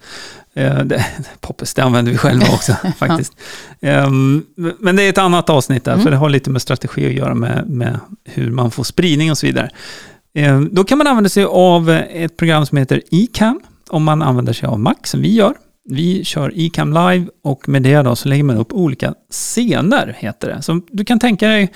Eh, 0.54 0.78
det, 0.78 1.06
poppis, 1.40 1.74
det 1.74 1.82
använder 1.82 2.12
vi 2.12 2.18
själva 2.18 2.46
också 2.52 2.76
faktiskt. 2.98 3.32
Ehm, 3.80 4.44
men 4.78 4.96
det 4.96 5.02
är 5.02 5.08
ett 5.08 5.18
annat 5.18 5.50
avsnitt 5.50 5.84
där, 5.84 5.92
Mm. 5.92 6.04
för 6.04 6.10
det 6.10 6.16
har 6.16 6.28
lite 6.30 6.50
med 6.50 6.62
strategi 6.62 7.06
att 7.06 7.12
göra 7.12 7.34
med, 7.34 7.68
med 7.70 7.98
hur 8.24 8.50
man 8.50 8.70
får 8.70 8.84
spridning 8.84 9.30
och 9.30 9.38
så 9.38 9.46
vidare. 9.46 9.70
Eh, 10.34 10.60
då 10.60 10.84
kan 10.84 10.98
man 10.98 11.06
använda 11.06 11.30
sig 11.30 11.44
av 11.44 11.90
eh, 11.90 12.22
ett 12.24 12.36
program 12.36 12.66
som 12.66 12.78
heter 12.78 13.02
eCam, 13.10 13.60
om 13.90 14.04
man 14.04 14.22
använder 14.22 14.52
sig 14.52 14.66
av 14.68 14.80
Mac, 14.80 14.94
som 15.04 15.22
vi 15.22 15.34
gör. 15.34 15.54
Vi 15.84 16.24
kör 16.24 16.52
eCam 16.54 16.92
live 16.92 17.26
och 17.42 17.68
med 17.68 17.82
det 17.82 18.02
då 18.02 18.16
så 18.16 18.28
lägger 18.28 18.44
man 18.44 18.56
upp 18.56 18.72
olika 18.72 19.14
scener, 19.30 20.16
heter 20.18 20.48
det. 20.48 20.62
Så 20.62 20.80
du 20.90 21.04
kan 21.04 21.18
tänka 21.18 21.48
dig 21.48 21.72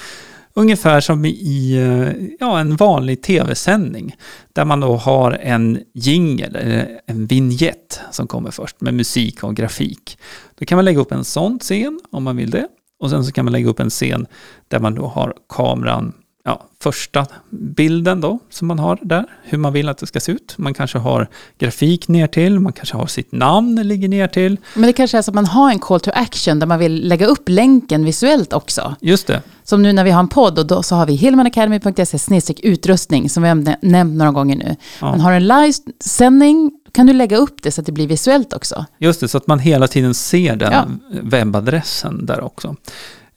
ungefär 0.54 1.00
som 1.00 1.24
i 1.24 1.76
eh, 1.76 2.26
ja, 2.40 2.60
en 2.60 2.76
vanlig 2.76 3.22
tv-sändning. 3.22 4.16
Där 4.52 4.64
man 4.64 4.80
då 4.80 4.96
har 4.96 5.32
en 5.32 5.78
jingle, 5.94 6.58
eller 6.58 7.00
en 7.06 7.26
vignett 7.26 8.00
som 8.10 8.26
kommer 8.26 8.50
först 8.50 8.80
med 8.80 8.94
musik 8.94 9.44
och 9.44 9.56
grafik. 9.56 10.18
Då 10.58 10.64
kan 10.64 10.76
man 10.76 10.84
lägga 10.84 11.00
upp 11.00 11.12
en 11.12 11.24
sån 11.24 11.58
scen 11.58 12.00
om 12.10 12.24
man 12.24 12.36
vill 12.36 12.50
det. 12.50 12.68
Och 13.00 13.10
sen 13.10 13.24
så 13.24 13.32
kan 13.32 13.44
man 13.44 13.52
lägga 13.52 13.68
upp 13.68 13.80
en 13.80 13.90
scen 13.90 14.26
där 14.68 14.78
man 14.78 14.94
då 14.94 15.06
har 15.06 15.34
kameran, 15.48 16.12
ja, 16.46 16.62
första 16.82 17.26
bilden 17.50 18.20
då 18.20 18.38
som 18.50 18.68
man 18.68 18.78
har 18.78 18.98
där, 19.02 19.24
hur 19.42 19.58
man 19.58 19.72
vill 19.72 19.88
att 19.88 19.98
det 19.98 20.06
ska 20.06 20.20
se 20.20 20.32
ut. 20.32 20.54
Man 20.58 20.74
kanske 20.74 20.98
har 20.98 21.28
grafik 21.58 22.08
ner 22.08 22.26
till, 22.26 22.60
man 22.60 22.72
kanske 22.72 22.96
har 22.96 23.06
sitt 23.06 23.32
namn 23.32 23.82
ligger 23.88 24.08
ner 24.08 24.28
till. 24.28 24.56
Men 24.74 24.82
det 24.82 24.92
kanske 24.92 25.18
är 25.18 25.22
så 25.22 25.30
att 25.30 25.34
man 25.34 25.46
har 25.46 25.70
en 25.70 25.78
call 25.78 26.00
to 26.00 26.10
action 26.14 26.58
där 26.58 26.66
man 26.66 26.78
vill 26.78 27.08
lägga 27.08 27.26
upp 27.26 27.48
länken 27.48 28.04
visuellt 28.04 28.52
också. 28.52 28.94
Just 29.00 29.26
det, 29.26 29.42
Som 29.64 29.82
nu 29.82 29.92
när 29.92 30.04
vi 30.04 30.10
har 30.10 30.20
en 30.20 30.28
podd 30.28 30.58
och 30.58 30.66
då 30.66 30.82
så 30.82 30.94
har 30.96 31.06
vi 31.06 31.14
hillmanacademy.se 31.14 32.54
utrustning 32.62 33.30
som 33.30 33.42
vi 33.42 33.48
har 33.48 33.54
nä- 33.56 33.78
nämnt 33.82 34.16
några 34.18 34.32
gånger 34.32 34.56
nu. 34.56 34.76
Ja. 35.00 35.10
Man 35.10 35.20
har 35.20 35.32
en 35.32 35.46
livesändning, 35.46 36.72
kan 36.92 37.06
du 37.06 37.12
lägga 37.12 37.36
upp 37.36 37.62
det 37.62 37.70
så 37.72 37.80
att 37.80 37.86
det 37.86 37.92
blir 37.92 38.06
visuellt 38.06 38.52
också? 38.52 38.84
Just 38.98 39.20
det, 39.20 39.28
så 39.28 39.36
att 39.38 39.46
man 39.46 39.58
hela 39.58 39.88
tiden 39.88 40.14
ser 40.14 40.56
den 40.56 40.72
Ja. 40.72 40.84
webbadressen 41.22 42.26
där 42.26 42.40
också. 42.44 42.76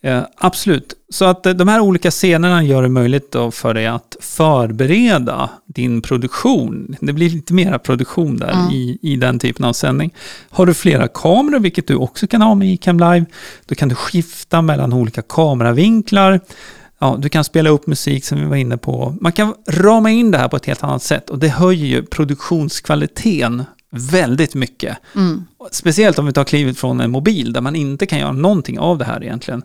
Eh, 0.01 0.21
absolut. 0.37 0.93
Så 1.09 1.25
att 1.25 1.45
eh, 1.45 1.53
de 1.53 1.67
här 1.67 1.79
olika 1.79 2.11
scenerna 2.11 2.63
gör 2.63 2.83
det 2.83 2.89
möjligt 2.89 3.35
för 3.51 3.73
dig 3.73 3.87
att 3.87 4.15
förbereda 4.21 5.49
din 5.65 6.01
produktion. 6.01 6.95
Det 7.01 7.13
blir 7.13 7.29
lite 7.29 7.53
mera 7.53 7.79
produktion 7.79 8.37
där 8.37 8.51
Mm. 8.51 8.71
i, 8.71 8.97
i 9.01 9.15
den 9.15 9.39
typen 9.39 9.65
av 9.65 9.73
sändning. 9.73 10.13
Har 10.49 10.65
du 10.65 10.73
flera 10.73 11.07
kameror, 11.07 11.59
vilket 11.59 11.87
du 11.87 11.95
också 11.95 12.27
kan 12.27 12.41
ha 12.41 12.55
med 12.55 12.73
Icam 12.73 12.99
Live, 12.99 13.25
då 13.65 13.75
kan 13.75 13.89
du 13.89 13.95
skifta 13.95 14.61
mellan 14.61 14.93
olika 14.93 15.21
kameravinklar. 15.21 16.39
Ja, 16.99 17.15
du 17.19 17.29
kan 17.29 17.43
spela 17.43 17.69
upp 17.69 17.87
musik 17.87 18.25
som 18.25 18.37
vi 18.39 18.45
var 18.45 18.55
inne 18.55 18.77
på. 18.77 19.15
Man 19.21 19.31
kan 19.31 19.53
rama 19.69 20.09
in 20.11 20.31
det 20.31 20.37
här 20.37 20.47
på 20.47 20.55
ett 20.55 20.65
helt 20.65 20.83
annat 20.83 21.03
sätt 21.03 21.29
och 21.29 21.39
det 21.39 21.49
höjer 21.49 21.85
ju 21.85 22.03
produktionskvaliteten 22.05 23.63
väldigt 23.91 24.55
mycket. 24.55 24.97
Mm. 25.15 25.45
Speciellt 25.71 26.19
om 26.19 26.25
vi 26.25 26.33
tar 26.33 26.43
klivet 26.43 26.77
från 26.77 27.01
en 27.01 27.11
mobil 27.11 27.53
där 27.53 27.61
man 27.61 27.75
inte 27.75 28.05
kan 28.05 28.19
göra 28.19 28.31
någonting 28.31 28.79
av 28.79 28.97
det 28.97 29.05
här 29.05 29.23
egentligen 29.23 29.63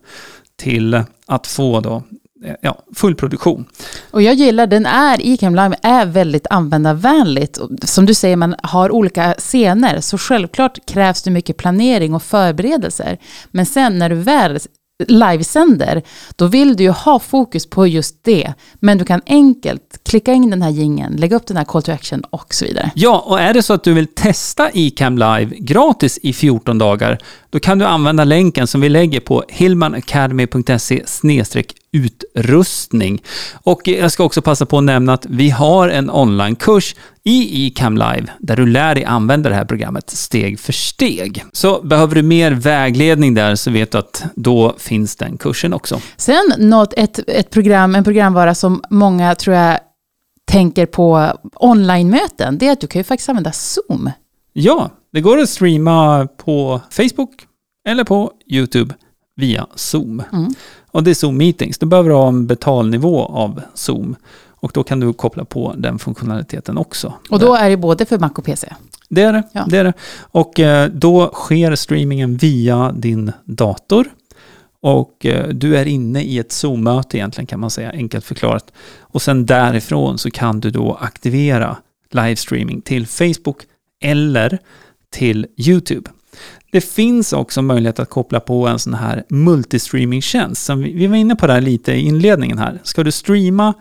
till 0.57 1.03
att 1.27 1.47
få 1.47 1.81
då, 1.81 2.03
eh, 2.45 2.55
ja, 2.61 2.83
full 2.95 3.15
produktion. 3.15 3.65
Och 4.11 4.23
jag 4.23 4.35
gillar, 4.35 4.67
den 4.67 4.87
är, 4.87 5.27
Icam 5.27 5.55
Live 5.55 5.77
är 5.83 6.07
väldigt 6.07 6.47
användarvänligt. 6.51 7.59
Som 7.83 8.07
du 8.07 8.15
säger, 8.15 8.37
man 8.37 8.55
har 8.63 8.91
olika 8.91 9.35
scener, 9.39 10.01
så 10.01 10.19
självklart 10.19 10.87
krävs 10.87 11.23
det 11.23 11.31
mycket 11.31 11.57
planering 11.57 12.15
och 12.15 12.23
förberedelser. 12.23 13.19
Men 13.51 13.67
sen 13.67 13.99
när 13.99 14.09
du 14.09 14.17
väl 14.17 14.59
livesänder, 15.09 16.03
då 16.37 16.47
vill 16.47 16.77
du 16.77 16.85
ju 16.85 16.91
ha 16.91 17.19
fokus 17.19 17.67
på 17.67 17.87
just 17.87 18.25
det. 18.25 18.55
Men 18.75 18.99
du 18.99 19.05
kan 19.05 19.21
enkelt 19.27 20.01
klicka 20.09 20.33
in 20.33 20.51
den 20.51 20.63
här 20.63 20.71
jingeln, 20.71 21.17
lägga 21.17 21.37
upp 21.37 21.47
den 21.47 21.57
här 21.57 21.65
call 21.65 21.83
to 21.83 21.93
action 21.93 22.23
och 22.31 22.55
så 22.55 22.65
vidare. 22.65 22.91
Ja, 22.95 23.25
och 23.27 23.41
är 23.41 23.55
det 23.55 23.63
så 23.63 23.73
att 23.73 23.85
du 23.85 23.93
vill 23.93 24.07
testa 24.07 24.71
iCam 24.73 25.19
Live 25.19 25.57
gratis 25.59 26.19
i 26.23 26.33
14 26.33 26.79
dagar, 26.79 27.19
då 27.51 27.61
kan 27.61 27.79
du 27.79 27.85
använda 27.85 28.25
länken 28.25 28.67
som 28.67 28.81
vi 28.81 28.89
lägger 28.89 29.21
på 29.21 29.45
hillmanacademy.se 29.49 31.03
utrustning. 31.95 33.23
Och 33.55 33.89
jag 33.89 34.13
ska 34.13 34.25
också 34.25 34.43
passa 34.43 34.67
på 34.67 34.79
att 34.79 34.85
nämna 34.85 35.13
att 35.13 35.27
vi 35.27 35.51
har 35.51 35.89
en 35.89 36.11
onlinekurs 36.11 36.95
i 37.23 37.67
eCam 37.67 37.97
Live 37.97 38.27
där 38.39 38.57
du 38.57 38.67
lär 38.67 38.95
dig 38.95 39.05
använda 39.05 39.49
det 39.49 39.55
här 39.55 39.65
programmet 39.65 40.11
steg 40.11 40.61
för 40.61 40.73
steg. 40.73 41.45
Så 41.53 41.83
behöver 41.83 42.15
du 42.15 42.23
mer 42.23 42.53
vägledning 42.53 43.35
där 43.35 43.55
så 43.55 43.71
vet 43.71 43.93
du 43.93 43.99
att 43.99 44.25
då 44.35 44.75
finns 44.79 45.17
den 45.17 45.39
kursen 45.39 45.75
också. 45.75 46.01
Sen 46.17 46.53
något, 46.59 46.95
ett, 46.97 47.21
ett 47.29 47.51
program, 47.51 47.95
en 47.95 48.05
programvara 48.05 48.55
som 48.55 48.83
många 48.91 49.35
tror 49.35 49.57
jag 49.57 49.79
tänker 50.45 50.87
på 50.87 51.33
online-möten, 51.55 52.59
det 52.59 52.69
är 52.69 52.73
att 52.73 52.81
du 52.81 52.87
kan 52.87 53.01
ju 53.01 53.05
faktiskt 53.05 53.29
använda 53.29 53.53
Zoom. 53.53 54.11
Ja, 54.53 54.91
det 55.13 55.21
går 55.21 55.39
att 55.39 55.49
streama 55.49 56.29
på 56.37 56.81
Facebook 56.91 57.47
eller 57.89 58.05
på 58.05 58.33
YouTube 58.47 58.95
via 59.37 59.67
Zoom. 59.75 60.23
Mm. 60.33 60.55
Och 60.95 61.03
det 61.05 61.11
är 61.11 61.15
Zoom 61.15 61.37
Meetings. 61.37 61.79
Du 61.79 61.87
behöver 61.87 62.11
ha 62.11 62.29
en 62.29 62.47
betalnivå 62.47 63.23
av 63.23 63.63
Zoom. 63.75 64.17
Och 64.47 64.71
då 64.75 64.83
kan 64.83 65.01
du 65.01 65.13
koppla 65.13 65.45
på 65.45 65.75
den 65.77 65.99
funktionaliteten 65.99 66.79
också. 66.79 67.15
Och 67.31 67.39
då 67.39 67.55
är 67.55 67.71
det 67.71 67.77
både 67.77 68.05
för 68.05 68.19
Mac 68.19 68.31
och 68.37 68.45
PC. 68.45 68.69
Det 69.09 69.23
är 69.23 69.33
det. 69.33 69.43
Ja. 69.53 69.67
det, 69.69 69.79
är 69.79 69.85
det. 69.85 69.93
Och 70.21 70.61
eh, 70.61 70.89
då 70.89 71.31
sker 71.35 71.75
streamingen 71.75 72.37
via 72.37 72.93
din 72.93 73.33
dator. 73.45 74.07
Och 74.81 75.27
eh, 75.27 75.49
du 75.49 75.77
är 75.77 75.87
inne 75.87 76.23
i 76.23 76.39
ett 76.39 76.53
Zoom-möte 76.53 77.17
egentligen 77.19 77.47
kan 77.47 77.61
man 77.61 77.71
säga, 77.71 77.91
enkelt 77.91 78.25
förklarat. 78.25 78.73
Och 79.01 79.23
sen 79.23 79.47
därifrån 79.47 80.19
så 80.19 80.31
kan 80.31 80.61
du 80.61 80.71
då 80.71 80.99
aktivera 81.01 81.77
livestreaming 82.11 82.81
till 82.81 83.07
Facebook 83.07 83.59
eller 84.03 84.59
till 85.11 85.47
YouTube. 85.57 86.11
Det 86.75 86.81
finns 86.81 87.33
också 87.33 87.63
möjlighet 87.63 87.99
att 87.99 88.11
koppla 88.11 88.41
på 88.41 88.69
en 88.69 88.79
sån 88.79 88.95
här 88.95 89.25
multistreaming-tjänst. 89.29 90.65
Som 90.65 90.83
vi 90.83 91.07
var 91.07 91.17
inne 91.17 91.37
på 91.37 91.47
det 91.47 91.53
här 91.53 91.61
lite 91.61 91.93
i 91.93 92.01
inledningen 92.01 92.59
här. 92.59 92.81
Ska 92.83 93.05
du 93.05 93.13
streama 93.13 93.75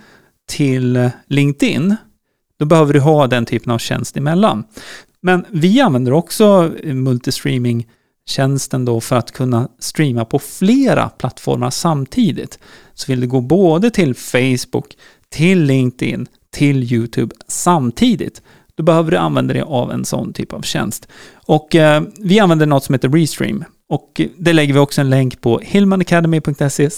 till 0.50 1.10
LinkedIn, 1.28 1.96
då 2.60 2.66
behöver 2.66 2.94
du 2.94 3.00
ha 3.00 3.28
den 3.28 3.46
typen 3.46 3.72
av 3.72 3.78
tjänst 3.78 4.18
emellan. 4.18 4.64
Men 5.22 5.46
vi 5.50 5.82
använder 5.82 6.14
också 6.14 6.72
multistreaming-tjänsten 6.84 8.86
då 8.86 9.02
för 9.02 9.16
att 9.16 9.32
kunna 9.32 9.68
streama 9.80 10.26
på 10.26 10.40
flera 10.40 11.10
plattformar 11.10 11.70
samtidigt. 11.70 12.60
Så 12.94 13.12
vill 13.12 13.22
du 13.22 13.28
gå 13.28 13.42
både 13.42 13.90
till 13.90 14.16
Facebook, 14.16 14.98
till 15.30 15.64
LinkedIn, 15.64 16.28
till 16.52 16.94
YouTube 16.94 17.36
samtidigt, 17.48 18.42
då 18.78 18.84
behöver 18.84 19.12
du 19.12 19.18
använda 19.18 19.54
dig 19.54 19.64
av 19.64 19.92
en 19.92 20.06
sån 20.06 20.34
typ 20.34 20.54
av 20.54 20.62
tjänst. 20.62 21.08
Och 21.34 21.76
eh, 21.76 22.04
vi 22.20 22.40
använder 22.40 22.66
något 22.66 22.84
som 22.84 22.94
heter 22.94 23.10
Restream. 23.10 23.66
Och 23.90 24.22
det 24.38 24.54
lägger 24.54 24.74
vi 24.74 24.80
också 24.80 25.02
en 25.02 25.10
länk 25.10 25.42
på 25.42 25.60
hillmanacademy.se 25.60 26.90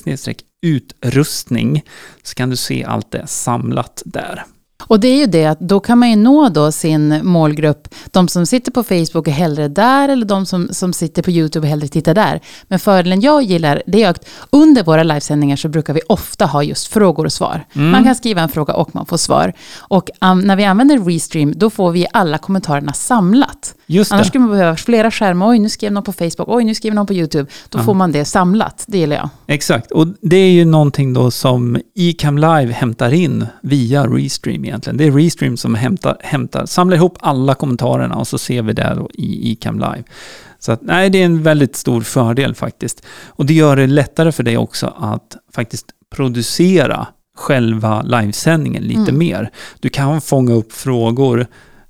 utrustning. 0.62 1.84
Så 2.24 2.36
kan 2.36 2.50
du 2.50 2.56
se 2.56 2.84
allt 2.84 3.12
det 3.12 3.28
samlat 3.28 4.02
där. 4.06 4.44
Och 4.84 5.00
det 5.00 5.08
är 5.08 5.18
ju 5.18 5.26
det 5.26 5.46
att 5.46 5.60
då 5.60 5.80
kan 5.80 6.00
man 6.00 6.10
ju 6.10 6.16
nå 6.16 6.50
då 6.50 6.72
sin 6.72 7.26
målgrupp, 7.26 7.88
de 8.06 8.28
som 8.28 8.46
sitter 8.46 8.72
på 8.72 8.84
Facebook 8.84 9.28
är 9.28 9.32
hellre 9.32 9.68
där 9.68 10.10
eller 10.10 10.26
de 10.26 10.46
som, 10.46 10.70
som 10.72 10.94
sitter 10.94 11.22
på 11.22 11.32
YouTube 11.32 11.66
och 11.66 11.70
hellre 11.70 11.88
tittar 11.88 12.14
där. 12.14 12.42
Men 12.68 12.80
fördelen 12.80 13.22
jag 13.22 13.44
gillar 13.44 13.84
det 13.88 14.04
är 14.04 14.10
att 14.10 14.28
under 14.50 14.84
våra 14.84 15.04
livesändningar 15.04 15.56
så 15.56 15.70
brukar 15.70 15.94
vi 15.94 16.02
ofta 16.08 16.46
ha 16.46 16.64
just 16.64 16.88
frågor 16.88 17.26
och 17.26 17.34
svar. 17.34 17.66
Mm. 17.74 17.92
Man 17.92 18.04
kan 18.04 18.16
skriva 18.16 18.42
en 18.42 18.50
fråga 18.50 18.74
och 18.74 18.96
man 18.96 19.06
får 19.06 19.18
svar. 19.18 19.54
Och 19.78 20.10
um, 20.22 20.40
när 20.40 20.56
vi 20.56 20.66
använder 20.66 21.00
Restream 21.00 21.54
då 21.56 21.70
får 21.70 21.92
vi 21.92 22.08
alla 22.14 22.38
kommentarerna 22.38 22.94
samlat. 22.94 23.76
Just 23.88 24.12
Annars 24.12 24.28
skulle 24.28 24.42
man 24.42 24.52
behöva 24.52 24.76
flera 24.76 25.12
skärmar. 25.12 25.50
Oj, 25.50 25.60
nu 25.60 25.70
skrev 25.70 25.92
någon 25.92 26.04
på 26.04 26.14
Facebook. 26.14 26.48
Oj, 26.48 26.64
nu 26.64 26.76
skriver 26.76 26.96
någon 26.96 27.08
på 27.08 27.14
YouTube. 27.14 27.50
Då 27.70 27.78
Aha. 27.78 27.86
får 27.86 27.94
man 27.94 28.12
det 28.12 28.26
samlat. 28.26 28.84
Det 28.88 28.98
gillar 28.98 29.16
jag. 29.16 29.30
Exakt. 29.48 29.92
Och 29.92 30.08
det 30.22 30.38
är 30.38 30.52
ju 30.52 30.66
någonting 30.66 31.14
då 31.14 31.32
som 31.32 31.78
Ecam 31.96 32.38
Live 32.38 32.72
hämtar 32.72 33.14
in 33.14 33.48
via 33.62 34.08
Restream 34.08 34.66
egentligen. 34.66 34.98
Det 34.98 35.04
är 35.04 35.12
Restream 35.12 35.58
som 35.58 35.76
hämtar, 35.76 36.18
hämtar 36.20 36.66
samlar 36.66 36.98
ihop 36.98 37.18
alla 37.22 37.56
kommentarerna 37.56 38.16
och 38.16 38.28
så 38.28 38.38
ser 38.38 38.62
vi 38.62 38.74
det 38.74 38.94
då 38.96 39.10
i 39.14 39.52
Ecam 39.52 39.80
Live. 39.80 40.04
Så 40.60 40.72
att, 40.72 40.82
nej, 40.82 41.10
det 41.10 41.22
är 41.22 41.26
en 41.26 41.44
väldigt 41.44 41.76
stor 41.76 42.02
fördel 42.02 42.56
faktiskt. 42.56 43.06
Och 43.28 43.46
det 43.46 43.54
gör 43.54 43.76
det 43.76 43.88
lättare 43.88 44.32
för 44.32 44.44
dig 44.44 44.58
också 44.58 44.94
att 45.00 45.38
faktiskt 45.56 45.86
producera 46.16 47.08
själva 47.38 48.02
livesändningen 48.02 48.84
lite 48.84 49.02
mm. 49.02 49.18
mer. 49.18 49.50
Du 49.80 49.90
kan 49.90 50.22
fånga 50.22 50.54
upp 50.54 50.74
frågor 50.74 51.48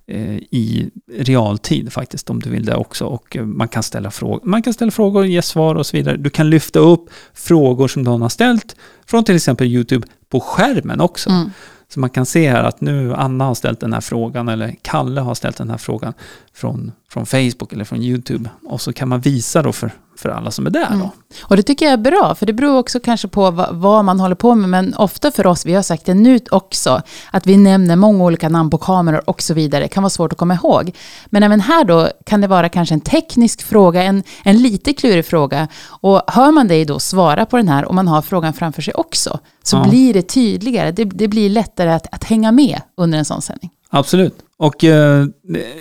i 0.08 0.89
realtid 1.12 1.94
faktiskt 1.94 2.30
om 2.30 2.39
du 2.39 2.50
vill 2.50 2.65
det 2.65 2.76
också. 2.76 3.06
Och 3.06 3.36
eh, 3.36 3.46
man 3.46 3.68
kan 3.68 3.84
ställa 3.84 4.12
frågor, 4.12 4.41
man 4.44 4.62
kan 4.62 4.74
ställa 4.74 4.91
frågor, 4.91 5.26
ge 5.26 5.41
svar 5.41 5.76
och 5.76 5.86
så 5.86 5.98
vidare. 5.98 6.18
Du 6.18 6.30
kan 6.30 6.50
lyfta 6.50 6.80
upp 6.80 7.10
frågor 7.34 7.88
som 7.88 8.02
någon 8.02 8.22
har 8.22 8.30
ställt 8.30 8.76
från 9.06 9.24
till 9.24 9.36
exempel 9.36 9.68
YouTube 9.68 10.08
på 10.30 10.39
skärmen 10.39 11.02
också. 11.02 11.30
Mm. 11.30 11.52
Så 11.88 12.00
man 12.00 12.10
kan 12.10 12.26
se 12.26 12.50
här 12.50 12.63
att 12.63 12.82
nu 12.82 13.13
Anna 13.13 13.46
har 13.46 13.56
ställt 13.56 13.80
den 13.80 13.94
här 13.94 14.02
frågan 14.02 14.50
eller 14.50 14.76
Kalle 14.82 15.22
har 15.22 15.36
ställt 15.36 15.58
den 15.58 15.70
här 15.70 15.78
frågan 15.78 16.13
från, 16.54 16.91
från 17.10 17.26
Facebook 17.26 17.74
eller 17.74 17.86
från 17.86 18.04
YouTube. 18.04 18.50
Och 18.63 18.82
så 18.82 18.94
kan 18.94 19.10
man 19.10 19.22
visa 19.22 19.62
då 19.62 19.72
för, 19.72 19.91
för 20.17 20.30
alla 20.30 20.51
som 20.51 20.65
är 20.65 20.69
där. 20.69 20.88
Mm. 20.88 20.99
Då. 20.99 21.12
Och 21.43 21.58
det 21.58 21.63
tycker 21.63 21.86
jag 21.86 21.93
är 21.93 21.97
bra, 21.97 22.36
för 22.36 22.45
det 22.45 22.54
beror 22.54 22.78
också 22.78 22.99
kanske 22.99 23.28
på 23.28 23.51
vad, 23.51 23.75
vad, 23.75 24.06
man 24.06 24.19
håller 24.19 24.36
på 24.36 24.56
med. 24.56 24.69
Men 24.69 24.95
ofta 24.95 25.32
för 25.32 25.47
oss, 25.47 25.65
vi 25.65 25.73
har 25.73 25.82
sagt 25.82 26.06
det 26.06 26.13
nu 26.13 26.39
också, 26.51 27.01
att 27.32 27.47
vi 27.47 27.58
nämner 27.58 27.95
många 27.95 28.23
olika 28.23 28.49
namn 28.49 28.69
på 28.69 28.78
kameror 28.78 29.30
och 29.30 29.41
så 29.41 29.54
vidare. 29.54 29.84
Det 29.84 29.88
kan 29.88 30.04
vara 30.04 30.10
svårt 30.10 30.32
att 30.32 30.38
komma 30.38 30.54
ihåg. 30.54 30.91
Men 31.25 31.43
även 31.43 31.62
här 31.62 31.84
då 31.84 32.10
kan 32.25 32.41
det 32.41 32.47
vara 32.47 32.69
kanske 32.69 32.95
en 32.95 33.01
teknisk 33.01 33.62
fråga, 33.62 34.04
en, 34.04 34.23
en 34.43 34.62
lite 34.62 34.93
klurig 34.93 35.25
fråga. 35.25 35.67
Och 35.88 36.21
hör 36.28 36.51
man 36.51 36.67
dig 36.67 36.86
då 36.86 36.99
svara 36.99 37.45
på 37.45 37.58
den 37.58 37.67
här 37.67 37.86
och 37.86 37.95
man 37.95 38.08
har 38.08 38.21
frågan 38.21 38.54
framför 38.54 38.82
sig 38.82 38.93
också, 38.93 39.39
så 39.63 39.75
ja. 39.75 39.89
blir 39.89 40.13
det 40.13 40.21
tydligare. 40.21 40.91
Det, 40.91 41.04
det 41.04 41.28
blir 41.28 41.49
lättare 41.49 41.89
att, 41.89 42.08
att 42.12 42.23
hänga 42.23 42.51
med 42.51 42.82
under 42.97 43.17
en 43.17 43.25
sån 43.25 43.41
sändning. 43.41 43.71
Absolut. 43.89 44.36
Och 44.58 44.84
uh, 44.84 45.25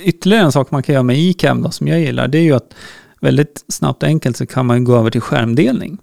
ytterligare 0.04 0.44
en 0.44 0.52
sak 0.52 0.70
man 0.70 0.82
kan 0.82 0.92
göra 0.92 1.02
med 1.02 1.18
iCam 1.18 1.62
då, 1.62 1.70
som 1.70 1.88
jag 1.88 2.00
gillar, 2.00 2.28
det 2.28 2.38
är 2.38 2.42
ju 2.42 2.52
att 2.52 2.74
väldigt 3.24 3.64
snabbt 3.68 4.02
och 4.02 4.08
enkelt 4.08 4.36
så 4.36 4.46
kan 4.46 4.66
man 4.66 4.84
gå 4.84 4.96
över 4.96 5.10
till 5.10 5.20
skärmdelning. 5.20 5.98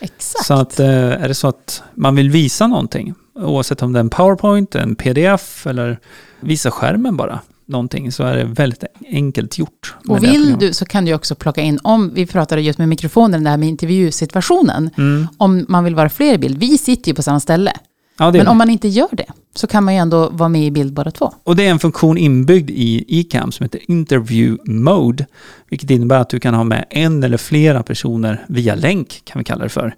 Exakt. 0.00 0.46
Så 0.46 0.54
att 0.54 0.80
uh, 0.80 0.86
är 0.86 1.28
det 1.28 1.34
så 1.34 1.48
att 1.48 1.82
man 1.94 2.16
vill 2.16 2.30
visa 2.30 2.66
någonting, 2.66 3.14
oavsett 3.34 3.82
om 3.82 3.92
det 3.92 3.98
är 3.98 4.00
en 4.00 4.10
PowerPoint, 4.10 4.74
en 4.74 4.96
PDF 4.96 5.66
eller 5.66 5.98
visa 6.40 6.70
skärmen 6.70 7.16
bara, 7.16 7.40
någonting 7.66 8.12
så 8.12 8.22
är 8.22 8.36
det 8.36 8.44
väldigt 8.44 8.84
enkelt 9.10 9.58
gjort. 9.58 9.94
Och 10.08 10.24
vill 10.24 10.56
du 10.58 10.72
så 10.72 10.84
kan 10.84 11.04
du 11.04 11.14
också 11.14 11.34
plocka 11.34 11.60
in, 11.60 11.78
om 11.82 12.14
vi 12.14 12.26
pratade 12.26 12.62
just 12.62 12.78
med 12.78 12.88
mikrofonen, 12.88 13.44
det 13.44 13.50
här 13.50 13.56
med 13.56 13.68
intervjusituationen, 13.68 14.90
mm. 14.98 15.26
om 15.38 15.66
man 15.68 15.84
vill 15.84 15.94
vara 15.94 16.08
fler 16.08 16.34
i 16.34 16.38
bild. 16.38 16.58
Vi 16.58 16.78
sitter 16.78 17.08
ju 17.08 17.14
på 17.14 17.22
samma 17.22 17.40
ställe. 17.40 17.72
Ja, 18.18 18.32
Men 18.32 18.48
om 18.48 18.58
man 18.58 18.70
inte 18.70 18.88
gör 18.88 19.08
det 19.12 19.26
så 19.54 19.66
kan 19.66 19.84
man 19.84 19.94
ju 19.94 20.00
ändå 20.00 20.28
vara 20.30 20.48
med 20.48 20.62
i 20.62 20.70
bild 20.70 20.92
båda 20.92 21.10
två. 21.10 21.32
Och 21.44 21.56
det 21.56 21.66
är 21.66 21.70
en 21.70 21.78
funktion 21.78 22.18
inbyggd 22.18 22.70
i 22.70 23.04
eCam 23.08 23.52
som 23.52 23.64
heter 23.64 23.80
Interview 23.90 24.72
Mode, 24.72 25.26
vilket 25.68 25.90
innebär 25.90 26.18
att 26.18 26.30
du 26.30 26.40
kan 26.40 26.54
ha 26.54 26.64
med 26.64 26.84
en 26.90 27.22
eller 27.22 27.36
flera 27.36 27.82
personer 27.82 28.44
via 28.48 28.74
länk, 28.74 29.22
kan 29.24 29.38
vi 29.38 29.44
kalla 29.44 29.64
det 29.64 29.68
för. 29.68 29.94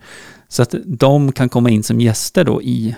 Så 0.48 0.62
att 0.62 0.74
de 0.84 1.32
kan 1.32 1.48
komma 1.48 1.70
in 1.70 1.82
som 1.82 2.00
gäster 2.00 2.44
då 2.44 2.62
i 2.62 2.94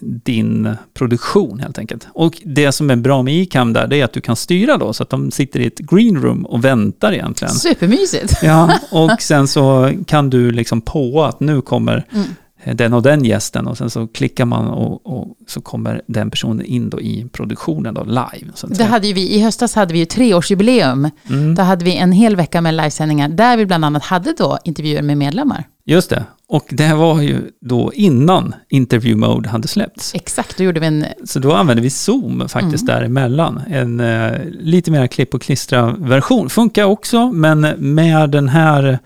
din 0.00 0.76
produktion 0.94 1.60
helt 1.60 1.78
enkelt. 1.78 2.08
Och 2.12 2.42
det 2.44 2.72
som 2.72 2.90
är 2.90 2.96
bra 2.96 3.22
med 3.22 3.34
eCam 3.34 3.72
där, 3.72 3.86
det 3.86 4.00
är 4.00 4.04
att 4.04 4.12
du 4.12 4.20
kan 4.20 4.36
styra 4.36 4.76
då, 4.76 4.92
så 4.92 5.02
att 5.02 5.10
de 5.10 5.30
sitter 5.30 5.60
i 5.60 5.66
ett 5.66 5.78
green 5.78 6.22
room 6.22 6.46
och 6.46 6.64
väntar 6.64 7.12
egentligen. 7.12 7.54
Supermysigt! 7.54 8.34
Ja, 8.42 8.78
och 8.90 9.10
sen 9.22 9.48
så 9.48 9.92
kan 10.06 10.30
du 10.30 10.50
liksom 10.50 10.80
på 10.80 11.24
att 11.24 11.40
nu 11.40 11.62
kommer 11.62 12.06
mm 12.12 12.24
den 12.64 12.94
och 12.94 13.02
den 13.02 13.24
gästen 13.24 13.66
och 13.66 13.78
sen 13.78 13.90
så 13.90 14.06
klickar 14.06 14.44
man 14.44 14.66
och, 14.66 15.06
och, 15.06 15.36
så 15.46 15.60
kommer 15.60 16.02
den 16.06 16.30
personen 16.30 16.66
in 16.66 16.90
då 16.90 17.00
i 17.00 17.26
produktionen 17.32 17.94
då 17.94 18.04
live. 18.04 18.52
Så 18.54 18.66
det 18.66 18.84
hade 18.84 19.12
vi, 19.12 19.34
I 19.34 19.40
höstas 19.40 19.74
hade 19.74 19.92
vi 19.92 19.98
ju 19.98 20.04
treårsjubileum. 20.04 21.10
Mm. 21.28 21.54
Då 21.54 21.62
hade 21.62 21.84
vi 21.84 21.96
en 21.96 22.12
hel 22.12 22.36
vecka 22.36 22.60
med 22.60 22.74
livesändningar 22.74 23.28
där 23.28 23.56
vi 23.56 23.66
bland 23.66 23.84
annat 23.84 24.04
hade 24.04 24.34
då 24.38 24.58
intervjuer 24.64 25.02
med 25.02 25.18
medlemmar. 25.18 25.64
Just 25.84 26.10
det, 26.10 26.24
och 26.48 26.66
det 26.70 26.94
var 26.94 27.20
ju 27.20 27.50
då 27.60 27.92
innan 27.94 28.54
interview 28.68 29.26
mode 29.26 29.48
hade 29.48 29.68
släppts. 29.68 30.14
Exakt, 30.14 30.58
då 30.58 30.64
gjorde 30.64 30.80
vi 30.80 30.86
en... 30.86 31.04
Så 31.24 31.38
då 31.38 31.52
använde 31.52 31.82
vi 31.82 31.90
Zoom 31.90 32.48
faktiskt 32.48 32.88
mm. 32.88 32.94
däremellan. 32.94 33.60
En 33.68 34.00
uh, 34.00 34.32
lite 34.60 34.90
mer 34.90 35.06
klipp 35.06 35.34
och 35.34 35.42
klistra-version. 35.42 36.50
Funkar 36.50 36.84
också, 36.84 37.32
men 37.32 37.60
med 37.78 38.30
den 38.30 38.48
här 38.48 38.98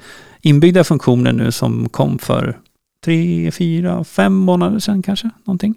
inbyggda 0.42 0.84
funktionen 0.84 1.36
nu 1.36 1.52
som 1.52 1.88
kom 1.88 2.18
för 2.18 2.58
tre, 3.04 3.50
fyra, 3.50 4.04
fem 4.04 4.34
månader 4.34 4.78
sedan 4.78 5.02
kanske, 5.02 5.30
någonting. 5.44 5.74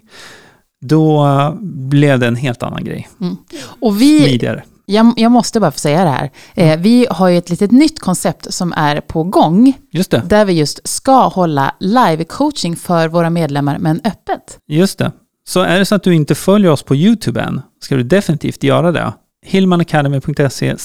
Då 0.80 1.26
uh, 1.26 1.54
blev 1.62 2.18
det 2.18 2.26
en 2.26 2.36
helt 2.36 2.62
annan 2.62 2.84
grej. 2.84 3.08
Mm. 3.20 3.36
Och 3.80 4.00
vi, 4.00 4.20
Smidigare. 4.20 4.62
Jag, 4.90 5.12
jag, 5.16 5.32
måste 5.32 5.60
bara 5.60 5.70
få 5.70 5.78
säga 5.78 6.04
det 6.04 6.10
här. 6.10 6.30
Eh, 6.54 6.80
vi 6.80 7.06
har 7.10 7.28
ju 7.28 7.38
ett 7.38 7.50
litet 7.50 7.70
nytt 7.70 8.00
koncept 8.00 8.54
som 8.54 8.72
är 8.76 9.00
på 9.00 9.24
gång. 9.24 9.72
Just 9.90 10.10
det. 10.10 10.22
Där 10.26 10.44
vi 10.44 10.52
just 10.52 10.88
ska 10.88 11.28
hålla 11.28 11.74
live-coaching 11.80 12.76
för 12.76 13.08
våra 13.08 13.30
medlemmar, 13.30 13.78
men 13.78 14.00
öppet. 14.04 14.58
Just 14.68 14.98
det. 14.98 15.12
Så 15.48 15.60
är 15.60 15.78
det 15.78 15.84
så 15.84 15.94
att 15.94 16.02
du 16.02 16.14
inte 16.14 16.34
följer 16.34 16.70
oss 16.70 16.82
på 16.82 16.96
YouTube 16.96 17.40
än, 17.40 17.62
ska 17.80 17.96
du 17.96 18.02
definitivt 18.02 18.62
göra 18.62 18.92
det. 18.92 19.12
hillmanacademy.se 19.46 20.76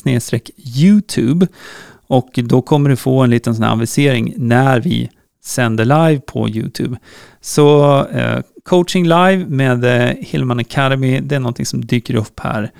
YouTube. 0.75 1.47
Och 2.07 2.39
då 2.43 2.61
kommer 2.61 2.89
du 2.89 2.95
få 2.95 3.21
en 3.21 3.29
liten 3.29 3.55
sån 3.55 3.63
här 3.63 3.71
avisering 3.71 4.33
när 4.37 4.79
vi 4.79 5.09
sänder 5.43 5.85
live 5.85 6.19
på 6.19 6.49
YouTube. 6.49 6.97
Så 7.41 7.99
eh, 8.05 8.39
coaching 8.63 9.03
live 9.03 9.45
med 9.47 9.85
eh, 9.85 10.15
Hillman 10.19 10.59
Academy, 10.59 11.19
det 11.19 11.35
är 11.35 11.39
någonting 11.39 11.65
som 11.65 11.85
dyker 11.85 12.15
upp 12.15 12.39
här 12.39 12.71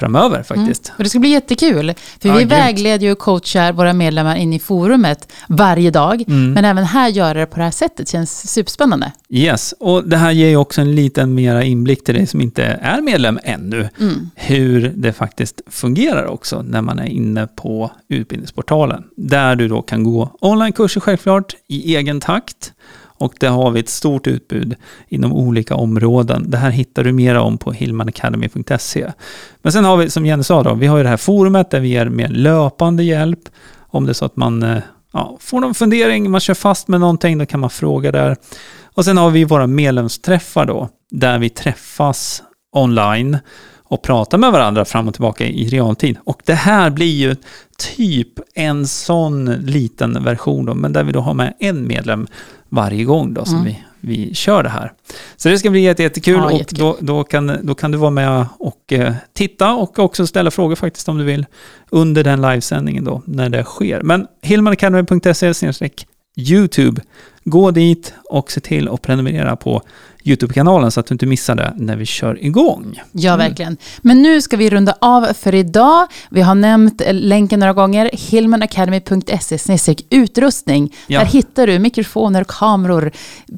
framöver 0.00 0.42
faktiskt. 0.42 0.88
Mm. 0.88 0.96
Och 0.98 1.04
det 1.04 1.10
ska 1.10 1.18
bli 1.18 1.28
jättekul, 1.28 1.94
för 2.20 2.28
ja, 2.28 2.34
vi 2.34 2.40
grymt. 2.40 2.52
vägleder 2.52 3.12
och 3.12 3.18
coachar 3.18 3.72
våra 3.72 3.92
medlemmar 3.92 4.36
in 4.36 4.52
i 4.52 4.58
forumet 4.58 5.32
varje 5.48 5.90
dag, 5.90 6.24
mm. 6.28 6.52
men 6.52 6.64
även 6.64 6.84
här 6.84 7.08
göra 7.08 7.40
det 7.40 7.46
på 7.46 7.56
det 7.56 7.62
här 7.62 7.70
sättet 7.70 8.08
känns 8.08 8.52
superspännande. 8.52 9.12
Yes, 9.28 9.74
och 9.80 10.08
det 10.08 10.16
här 10.16 10.30
ger 10.30 10.48
ju 10.48 10.56
också 10.56 10.80
en 10.80 10.94
liten 10.94 11.34
mera 11.34 11.64
inblick 11.64 12.04
till 12.04 12.14
dig 12.14 12.26
som 12.26 12.40
inte 12.40 12.64
är 12.64 13.00
medlem 13.00 13.38
ännu, 13.44 13.88
mm. 14.00 14.30
hur 14.34 14.92
det 14.96 15.12
faktiskt 15.12 15.60
fungerar 15.66 16.26
också 16.26 16.62
när 16.62 16.82
man 16.82 16.98
är 16.98 17.06
inne 17.06 17.46
på 17.46 17.90
utbildningsportalen, 18.08 19.04
där 19.16 19.56
du 19.56 19.68
då 19.68 19.82
kan 19.82 20.04
gå 20.04 20.36
onlinekurser 20.40 21.00
självklart 21.00 21.54
i 21.66 21.96
egen 21.96 22.20
takt, 22.20 22.72
och 23.20 23.34
där 23.40 23.48
har 23.48 23.70
vi 23.70 23.80
ett 23.80 23.88
stort 23.88 24.26
utbud 24.26 24.74
inom 25.08 25.32
olika 25.32 25.74
områden. 25.74 26.50
Det 26.50 26.56
här 26.56 26.70
hittar 26.70 27.04
du 27.04 27.12
mer 27.12 27.34
om 27.34 27.58
på 27.58 27.72
hillmanacademy.se. 27.72 29.12
Men 29.62 29.72
sen 29.72 29.84
har 29.84 29.96
vi, 29.96 30.10
som 30.10 30.26
Jenny 30.26 30.42
sa, 30.42 30.62
då, 30.62 30.74
vi 30.74 30.86
har 30.86 30.96
ju 30.96 31.02
det 31.02 31.08
här 31.08 31.16
forumet 31.16 31.70
där 31.70 31.80
vi 31.80 31.88
ger 31.88 32.08
mer 32.08 32.28
löpande 32.28 33.02
hjälp. 33.02 33.38
Om 33.78 34.04
det 34.04 34.12
är 34.12 34.14
så 34.14 34.24
att 34.24 34.36
man 34.36 34.62
eh, 34.62 34.78
ja, 35.12 35.36
får 35.40 35.60
någon 35.60 35.74
fundering, 35.74 36.30
man 36.30 36.40
kör 36.40 36.54
fast 36.54 36.88
med 36.88 37.00
någonting, 37.00 37.38
då 37.38 37.46
kan 37.46 37.60
man 37.60 37.70
fråga 37.70 38.12
där. 38.12 38.36
Och 38.84 39.04
sen 39.04 39.16
har 39.16 39.30
vi 39.30 39.44
våra 39.44 39.66
medlemsträffar 39.66 40.66
då, 40.66 40.88
där 41.10 41.38
vi 41.38 41.50
träffas 41.50 42.42
online 42.72 43.38
och 43.90 44.02
prata 44.02 44.38
med 44.38 44.52
varandra 44.52 44.84
fram 44.84 45.08
och 45.08 45.14
tillbaka 45.14 45.44
i 45.46 45.68
realtid. 45.68 46.16
Och 46.24 46.42
det 46.44 46.54
här 46.54 46.90
blir 46.90 47.14
ju 47.16 47.36
typ 47.96 48.28
en 48.54 48.86
sån 48.86 49.44
liten 49.44 50.24
version 50.24 50.64
då, 50.64 50.74
men 50.74 50.92
där 50.92 51.04
vi 51.04 51.12
då 51.12 51.20
har 51.20 51.34
med 51.34 51.54
en 51.58 51.86
medlem 51.86 52.26
varje 52.68 53.04
gång 53.04 53.34
då 53.34 53.44
som 53.44 53.54
Mm. 53.60 53.64
vi, 53.66 53.78
vi 54.00 54.34
kör 54.34 54.62
det 54.62 54.68
här. 54.68 54.92
Så 55.36 55.48
det 55.48 55.58
ska 55.58 55.70
bli 55.70 55.80
jätte- 55.80 56.02
jättekul 56.02 56.34
Ja, 56.36 56.44
och 56.44 56.52
jättekul. 56.52 56.78
då, 56.84 56.96
då, 57.00 57.24
kan, 57.24 57.58
då 57.62 57.74
kan 57.74 57.90
du 57.90 57.98
vara 57.98 58.10
med 58.10 58.46
och 58.58 58.92
eh, 58.92 59.12
titta 59.32 59.74
och 59.74 59.98
också 59.98 60.26
ställa 60.26 60.50
frågor 60.50 60.74
faktiskt 60.76 61.08
om 61.08 61.18
du 61.18 61.24
vill 61.24 61.46
under 61.90 62.24
den 62.24 62.40
livesändningen 62.42 63.04
då 63.04 63.22
när 63.24 63.48
det 63.48 63.64
sker. 63.64 64.00
Men 64.02 64.26
hillmanacademy.se 64.42 65.52
YouTube, 66.36 67.02
gå 67.44 67.70
dit 67.70 68.14
och 68.30 68.50
se 68.50 68.60
till 68.60 68.88
att 68.88 69.02
prenumerera 69.02 69.56
på 69.56 69.82
YouTube-kanalen 70.24 70.90
så 70.90 71.00
att 71.00 71.06
du 71.06 71.14
inte 71.14 71.26
missar 71.26 71.54
det 71.54 71.72
när 71.76 71.96
vi 71.96 72.06
kör 72.06 72.44
igång. 72.44 73.00
Ja, 73.12 73.36
verkligen. 73.36 73.76
Men 74.00 74.22
nu 74.22 74.42
ska 74.42 74.56
vi 74.56 74.70
runda 74.70 74.94
av 75.00 75.32
för 75.32 75.54
idag. 75.54 76.06
Vi 76.30 76.40
har 76.40 76.54
nämnt 76.54 77.00
eh, 77.00 77.14
länken 77.14 77.60
några 77.60 77.72
gånger. 77.72 78.10
hillmanacademy.se 78.12 79.94
utrustning. 80.10 80.94
Ja. 81.06 81.20
Där 81.20 81.26
hittar 81.26 81.66
du 81.66 81.78
mikrofoner, 81.78 82.44
kameror, 82.44 83.12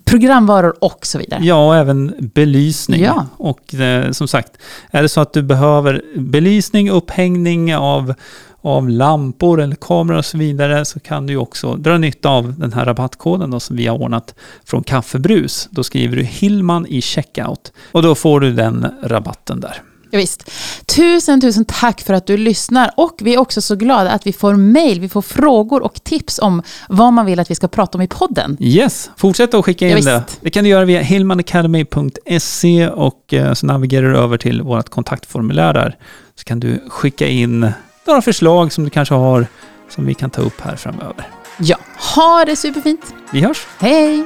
programvaror 0.04 0.84
och 0.84 1.06
så 1.06 1.18
vidare. 1.18 1.40
Ja, 1.44 1.66
och 1.66 1.76
även 1.76 2.14
belysning. 2.34 3.02
Ja. 3.02 3.26
Och 3.36 3.74
eh, 3.74 4.10
som 4.10 4.28
sagt, 4.28 4.52
är 4.90 5.02
det 5.02 5.08
så 5.08 5.20
att 5.20 5.32
du 5.32 5.42
behöver 5.42 6.02
belysning, 6.16 6.90
upphängning 6.90 7.76
av, 7.76 8.14
av 8.62 8.88
lampor 8.88 9.60
eller 9.60 9.76
kameror 9.76 10.18
och 10.18 10.24
så 10.24 10.38
vidare 10.38 10.84
så 10.84 11.00
kan 11.00 11.26
du 11.26 11.36
också 11.36 11.76
dra 11.76 11.98
nytta 11.98 12.28
av 12.28 12.54
den 12.58 12.72
här 12.72 12.84
rabattkoden 12.84 13.50
då, 13.50 13.60
som 13.60 13.76
vi 13.76 13.86
har 13.86 14.02
ordnat 14.02 14.34
från 14.64 14.84
Kaffebrus. 14.84 15.68
Då 15.70 15.84
skriver 15.84 16.16
du 16.16 16.22
Hillman 16.22 16.86
i 16.86 17.00
checkout 17.02 17.72
och 17.92 18.02
då 18.02 18.14
får 18.14 18.40
du 18.40 18.52
den 18.52 18.86
rabatten 19.02 19.60
där. 19.60 19.82
Ja, 20.14 20.18
visst. 20.18 20.50
Tusen, 20.86 21.40
tusen 21.40 21.64
tack 21.64 22.00
för 22.00 22.14
att 22.14 22.26
du 22.26 22.36
lyssnar. 22.36 22.90
Och 22.96 23.18
vi 23.22 23.34
är 23.34 23.38
också 23.38 23.62
så 23.62 23.76
glada 23.76 24.10
att 24.10 24.26
vi 24.26 24.32
får 24.32 24.54
mejl, 24.56 25.00
vi 25.00 25.08
får 25.08 25.22
frågor 25.22 25.82
och 25.82 26.04
tips 26.04 26.38
om 26.38 26.62
vad 26.88 27.12
man 27.12 27.26
vill 27.26 27.40
att 27.40 27.50
vi 27.50 27.54
ska 27.54 27.68
prata 27.68 27.98
om 27.98 28.02
i 28.02 28.08
podden. 28.08 28.56
Yes, 28.60 29.10
fortsätt 29.16 29.54
att 29.54 29.64
skicka 29.64 29.88
in 29.88 29.96
Ja, 29.96 30.12
det. 30.12 30.24
Det 30.40 30.50
kan 30.50 30.64
du 30.64 30.70
göra 30.70 30.84
via 30.84 31.00
hillmanacademy.se 31.00 32.88
och 32.88 33.34
eh, 33.34 33.52
så 33.52 33.66
navigerar 33.66 34.10
du 34.12 34.18
över 34.18 34.38
till 34.38 34.62
vårt 34.62 34.88
kontaktformulär 34.88 35.72
där. 35.74 35.96
Så 36.34 36.44
kan 36.44 36.60
du 36.60 36.84
skicka 36.88 37.28
in 37.28 37.72
några 38.04 38.22
förslag 38.22 38.72
som 38.72 38.84
du 38.84 38.90
kanske 38.90 39.14
har 39.14 39.46
som 39.88 40.06
vi 40.06 40.14
kan 40.14 40.30
ta 40.30 40.42
upp 40.42 40.60
här 40.60 40.76
framöver. 40.76 41.28
Ja, 41.58 41.76
ha 42.14 42.44
det 42.44 42.56
superfint. 42.56 43.14
Vi 43.30 43.40
hörs! 43.40 43.66
Hej! 43.78 44.24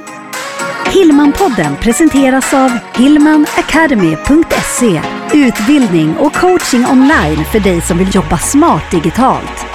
Hillmanpodden 0.93 1.75
presenteras 1.75 2.53
av 2.53 2.71
hillmanacademy.se 2.95 5.01
Utbildning 5.33 6.17
och 6.17 6.33
coaching 6.33 6.85
online 6.85 7.45
för 7.51 7.59
dig 7.59 7.81
som 7.81 7.97
vill 7.97 8.15
jobba 8.15 8.37
smart 8.37 8.91
digitalt. 8.91 9.65